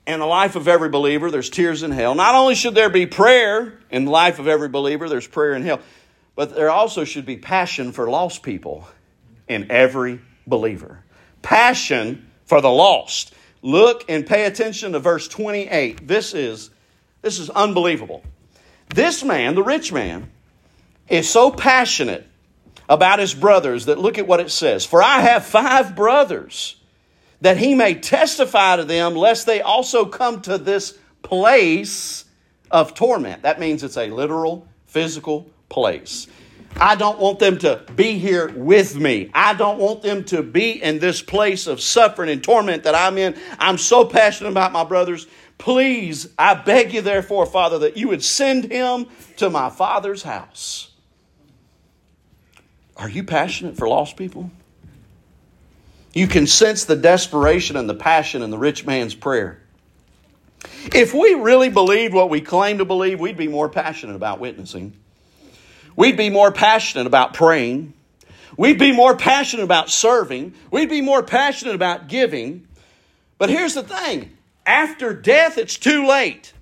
in 0.07 0.19
the 0.21 0.27
life 0.27 0.57
of 0.57 0.67
every 0.67 0.89
believer, 0.89 1.31
there's 1.31 1.51
tears 1.51 1.83
in 1.83 1.91
hell. 1.91 2.15
Not 2.15 2.35
only 2.35 2.55
should 2.55 2.75
there 2.75 2.89
be 2.89 3.05
prayer 3.05 3.79
in 3.91 4.07
the 4.07 4.11
life 4.11 4.39
of 4.39 4.49
every 4.49 4.69
believer, 4.69 5.11
there's 5.11 5.27
prayer 5.27 5.53
in 5.53 5.63
hell, 5.63 5.81
but 6.35 6.55
there 6.55 6.71
also 6.71 7.05
should 7.05 7.27
be 7.27 7.37
passion 7.37 7.93
for 7.93 8.09
lost 8.09 8.43
people 8.43 8.89
in 9.47 9.71
every 9.71 10.21
believer. 10.47 11.04
Passion 11.45 12.29
for 12.47 12.61
the 12.61 12.71
lost. 12.71 13.35
Look 13.63 14.05
and 14.09 14.27
pay 14.27 14.47
attention 14.47 14.93
to 14.93 14.99
verse 14.99 15.29
28. 15.29 16.09
This 16.09 16.35
is, 16.35 16.71
this 17.23 17.39
is 17.39 17.51
unbelievable. 17.51 18.25
This 18.89 19.23
man, 19.23 19.55
the 19.55 19.63
rich 19.63 19.93
man, 19.93 20.31
is 21.09 21.29
so 21.29 21.51
passionate 21.51 22.27
about 22.89 23.19
his 23.19 23.35
brothers 23.35 23.87
that 23.87 23.99
look 23.99 24.19
at 24.19 24.27
what 24.27 24.41
it 24.41 24.51
says. 24.51 24.85
For 24.85 25.03
I 25.03 25.21
have 25.21 25.45
five 25.45 25.95
brothers 25.95 26.77
that 27.41 27.59
he 27.59 27.75
may 27.75 27.95
testify 27.95 28.77
to 28.77 28.85
them, 28.85 29.15
lest 29.15 29.47
they 29.47 29.61
also 29.61 30.07
come 30.07 30.41
to 30.43 30.57
this 30.57 30.99
place 31.23 32.25
of 32.71 32.95
torment. 32.95 33.43
That 33.43 33.61
means 33.61 33.83
it's 33.83 33.97
a 33.97 34.09
literal, 34.09 34.67
physical 34.87 35.51
place. 35.69 36.27
I 36.77 36.97
don't 36.97 37.19
want 37.19 37.39
them 37.39 37.59
to 37.59 37.85
be 37.95 38.19
here 38.19 38.49
with 38.49 38.97
me. 38.97 39.31
I 39.33 39.55
don't 39.55 39.79
want 39.79 40.03
them 40.03 40.25
to 40.25 40.43
be 40.43 40.83
in 40.83 40.99
this 40.99 41.23
place 41.23 41.67
of 41.67 41.81
suffering 41.81 42.31
and 42.31 42.43
torment 42.43 42.83
that 42.85 42.95
I'm 42.95 43.17
in. 43.17 43.37
I'm 43.59 43.79
so 43.79 44.05
passionate 44.05 44.51
about 44.51 44.73
my 44.73 44.85
brothers. 44.85 45.27
Please, 45.57 46.29
I 46.39 46.55
beg 46.55 46.93
you, 46.93 47.01
therefore, 47.01 47.47
Father, 47.47 47.79
that 47.81 47.97
you 47.97 48.09
would 48.09 48.25
send 48.25 48.73
him 48.73 49.07
to 49.37 49.51
my 49.51 49.71
father's 49.71 50.25
house. 50.25 50.91
Are 52.97 53.09
you 53.09 53.23
passionate 53.23 53.77
for 53.77 53.89
lost 53.89 54.17
people? 54.17 54.51
You 56.13 56.27
can 56.27 56.47
sense 56.47 56.85
the 56.85 56.97
desperation 56.97 57.77
and 57.77 57.89
the 57.89 57.95
passion 57.95 58.43
in 58.43 58.51
the 58.51 58.59
rich 58.59 58.85
man's 58.85 59.15
prayer. 59.15 59.61
If 60.95 61.15
we 61.15 61.35
really 61.35 61.71
believed 61.71 62.15
what 62.15 62.31
we 62.31 62.41
claim 62.41 62.79
to 62.79 62.85
believe, 62.85 63.21
we'd 63.21 63.37
be 63.37 63.49
more 63.49 63.69
passionate 63.69 64.17
about 64.17 64.41
witnessing. 64.41 64.97
We'd 65.97 66.17
be 66.17 66.31
more 66.31 66.51
passionate 66.51 67.07
about 67.07 67.35
praying. 67.35 67.95
We'd 68.57 68.79
be 68.79 68.93
more 68.93 69.17
passionate 69.17 69.65
about 69.65 69.91
serving. 69.91 70.55
We'd 70.71 70.91
be 70.91 71.01
more 71.01 71.23
passionate 71.23 71.75
about 71.75 72.09
giving. 72.09 72.67
But 73.39 73.51
here's 73.51 73.75
the 73.75 73.83
thing 73.83 74.31
after 74.67 75.13
death, 75.13 75.59
it's 75.59 75.77
too 75.77 76.07
late. 76.07 76.53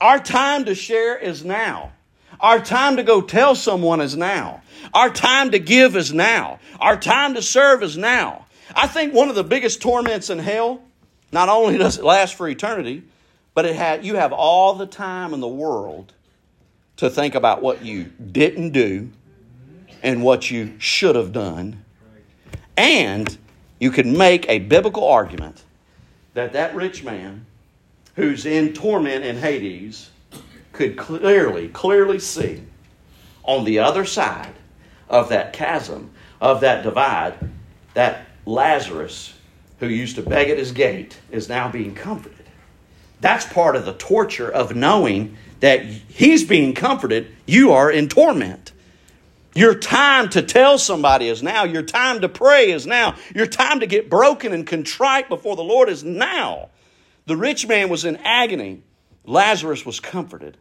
Our 0.00 0.18
time 0.18 0.66
to 0.66 0.74
share 0.74 1.16
is 1.16 1.44
now. 1.44 1.92
Our 2.40 2.60
time 2.60 2.96
to 2.96 3.02
go 3.02 3.20
tell 3.20 3.54
someone 3.54 4.00
is 4.00 4.16
now. 4.16 4.62
Our 4.94 5.10
time 5.10 5.50
to 5.50 5.58
give 5.58 5.96
is 5.96 6.12
now. 6.12 6.60
Our 6.78 6.96
time 6.96 7.34
to 7.34 7.42
serve 7.42 7.82
is 7.82 7.96
now. 7.96 8.46
I 8.76 8.86
think 8.86 9.12
one 9.12 9.28
of 9.28 9.34
the 9.34 9.42
biggest 9.42 9.82
torments 9.82 10.30
in 10.30 10.38
hell, 10.38 10.82
not 11.32 11.48
only 11.48 11.78
does 11.78 11.98
it 11.98 12.04
last 12.04 12.36
for 12.36 12.48
eternity, 12.48 13.02
but 13.54 13.64
it 13.64 13.74
had, 13.74 14.04
you 14.04 14.14
have 14.14 14.32
all 14.32 14.74
the 14.74 14.86
time 14.86 15.34
in 15.34 15.40
the 15.40 15.48
world 15.48 16.12
to 16.98 17.08
think 17.08 17.34
about 17.34 17.62
what 17.62 17.84
you 17.84 18.04
didn't 18.04 18.70
do 18.70 19.10
and 20.02 20.22
what 20.22 20.50
you 20.50 20.74
should 20.78 21.14
have 21.14 21.32
done. 21.32 21.84
And 22.76 23.36
you 23.80 23.90
could 23.90 24.06
make 24.06 24.48
a 24.48 24.58
biblical 24.58 25.04
argument 25.04 25.64
that 26.34 26.52
that 26.52 26.74
rich 26.74 27.02
man 27.02 27.46
who's 28.16 28.46
in 28.46 28.72
torment 28.72 29.24
in 29.24 29.36
Hades 29.36 30.10
could 30.72 30.96
clearly, 30.96 31.68
clearly 31.68 32.18
see 32.18 32.62
on 33.44 33.64
the 33.64 33.78
other 33.78 34.04
side 34.04 34.54
of 35.08 35.28
that 35.28 35.52
chasm, 35.52 36.10
of 36.40 36.60
that 36.60 36.82
divide, 36.82 37.34
that 37.94 38.26
Lazarus, 38.44 39.34
who 39.78 39.86
used 39.86 40.16
to 40.16 40.22
beg 40.22 40.50
at 40.50 40.58
his 40.58 40.72
gate, 40.72 41.18
is 41.30 41.48
now 41.48 41.68
being 41.70 41.94
comforted. 41.94 42.46
That's 43.20 43.46
part 43.46 43.76
of 43.76 43.84
the 43.84 43.94
torture 43.94 44.50
of 44.50 44.74
knowing 44.74 45.36
that 45.60 45.84
he's 45.84 46.44
being 46.44 46.74
comforted, 46.74 47.34
you 47.46 47.72
are 47.72 47.90
in 47.90 48.08
torment. 48.08 48.72
Your 49.54 49.74
time 49.74 50.28
to 50.30 50.42
tell 50.42 50.78
somebody 50.78 51.28
is 51.28 51.42
now. 51.42 51.64
Your 51.64 51.82
time 51.82 52.20
to 52.20 52.28
pray 52.28 52.70
is 52.70 52.86
now. 52.86 53.16
Your 53.34 53.46
time 53.46 53.80
to 53.80 53.86
get 53.86 54.08
broken 54.08 54.52
and 54.52 54.66
contrite 54.66 55.28
before 55.28 55.56
the 55.56 55.64
Lord 55.64 55.88
is 55.88 56.04
now. 56.04 56.68
The 57.26 57.36
rich 57.36 57.66
man 57.66 57.88
was 57.88 58.04
in 58.04 58.16
agony. 58.18 58.82
Lazarus 59.24 59.84
was 59.84 60.00
comforted. 60.00 60.56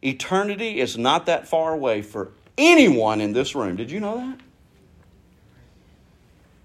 Eternity 0.00 0.80
is 0.80 0.96
not 0.96 1.26
that 1.26 1.48
far 1.48 1.72
away 1.72 2.02
for 2.02 2.30
anyone 2.56 3.20
in 3.20 3.32
this 3.32 3.54
room. 3.54 3.76
Did 3.76 3.90
you 3.90 4.00
know 4.00 4.16
that? 4.16 4.40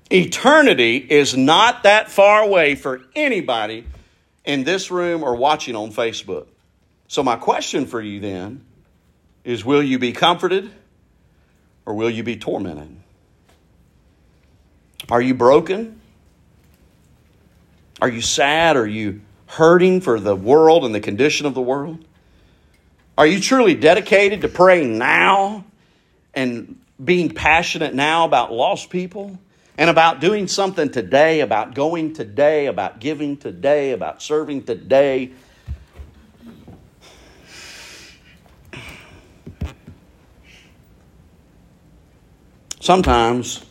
Eternity 0.09 0.97
is 0.97 1.35
not 1.35 1.83
that 1.83 2.09
far 2.09 2.41
away 2.41 2.75
for 2.75 3.01
anybody 3.15 3.85
in 4.45 4.63
this 4.63 4.89
room 4.89 5.23
or 5.23 5.35
watching 5.35 5.75
on 5.75 5.91
Facebook. 5.91 6.47
So, 7.07 7.23
my 7.23 7.35
question 7.37 7.85
for 7.85 8.01
you 8.01 8.19
then 8.19 8.65
is 9.43 9.63
will 9.63 9.81
you 9.81 9.97
be 9.97 10.11
comforted 10.11 10.69
or 11.85 11.93
will 11.93 12.09
you 12.09 12.23
be 12.23 12.35
tormented? 12.35 12.95
Are 15.09 15.21
you 15.21 15.33
broken? 15.33 16.01
Are 18.01 18.09
you 18.09 18.21
sad? 18.21 18.75
Are 18.75 18.85
you 18.85 19.21
hurting 19.45 20.01
for 20.01 20.19
the 20.19 20.35
world 20.35 20.83
and 20.83 20.93
the 20.93 20.99
condition 20.99 21.45
of 21.45 21.53
the 21.53 21.61
world? 21.61 22.03
Are 23.17 23.25
you 23.25 23.39
truly 23.39 23.73
dedicated 23.73 24.41
to 24.41 24.49
praying 24.49 24.97
now 24.97 25.63
and 26.33 26.77
being 27.03 27.29
passionate 27.33 27.95
now 27.95 28.25
about 28.25 28.51
lost 28.51 28.89
people? 28.89 29.39
and 29.77 29.89
about 29.89 30.19
doing 30.19 30.47
something 30.47 30.89
today, 30.89 31.41
about 31.41 31.75
going 31.75 32.13
today, 32.13 32.65
about 32.65 32.99
giving 32.99 33.37
today, 33.37 33.91
about 33.91 34.21
serving 34.21 34.63
today. 34.63 35.31
Sometimes 42.79 43.65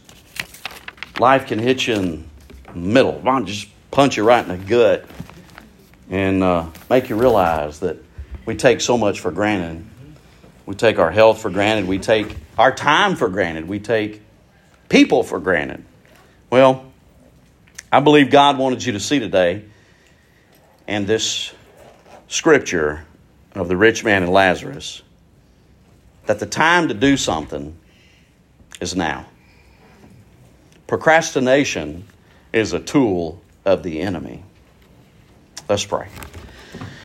life 1.18 1.46
can 1.46 1.58
hit 1.58 1.86
you 1.86 1.94
in 1.94 2.30
the 2.66 2.76
middle. 2.76 3.22
just 3.44 3.68
punch 3.90 4.16
you 4.16 4.24
right 4.24 4.46
in 4.46 4.60
the 4.60 4.66
gut 4.66 5.04
and 6.10 6.42
uh, 6.42 6.66
make 6.90 7.08
you 7.08 7.16
realize 7.16 7.80
that 7.80 7.96
we 8.44 8.56
take 8.56 8.80
so 8.80 8.98
much 8.98 9.20
for 9.20 9.30
granted. 9.30 9.84
We 10.66 10.74
take 10.74 10.98
our 10.98 11.10
health 11.10 11.40
for 11.40 11.50
granted. 11.50 11.86
We 11.86 11.98
take 11.98 12.36
our 12.58 12.74
time 12.74 13.16
for 13.16 13.28
granted. 13.28 13.68
We 13.68 13.78
take 13.78 14.22
people 14.88 15.22
for 15.22 15.38
granted. 15.38 15.84
Well, 16.50 16.92
I 17.92 18.00
believe 18.00 18.30
God 18.30 18.58
wanted 18.58 18.84
you 18.84 18.92
to 18.92 19.00
see 19.00 19.20
today 19.20 19.64
and 20.88 21.06
this 21.06 21.52
scripture 22.28 23.04
of 23.54 23.68
the 23.68 23.76
rich 23.76 24.04
man 24.04 24.24
and 24.24 24.32
Lazarus 24.32 25.02
that 26.26 26.40
the 26.40 26.46
time 26.46 26.88
to 26.88 26.94
do 26.94 27.16
something 27.16 27.78
is 28.80 28.94
now. 28.94 29.26
Procrastination 30.86 32.04
is 32.52 32.72
a 32.72 32.80
tool 32.80 33.42
of 33.64 33.82
the 33.82 34.00
enemy. 34.00 34.42
Let's 35.68 35.84
pray. 35.84 36.08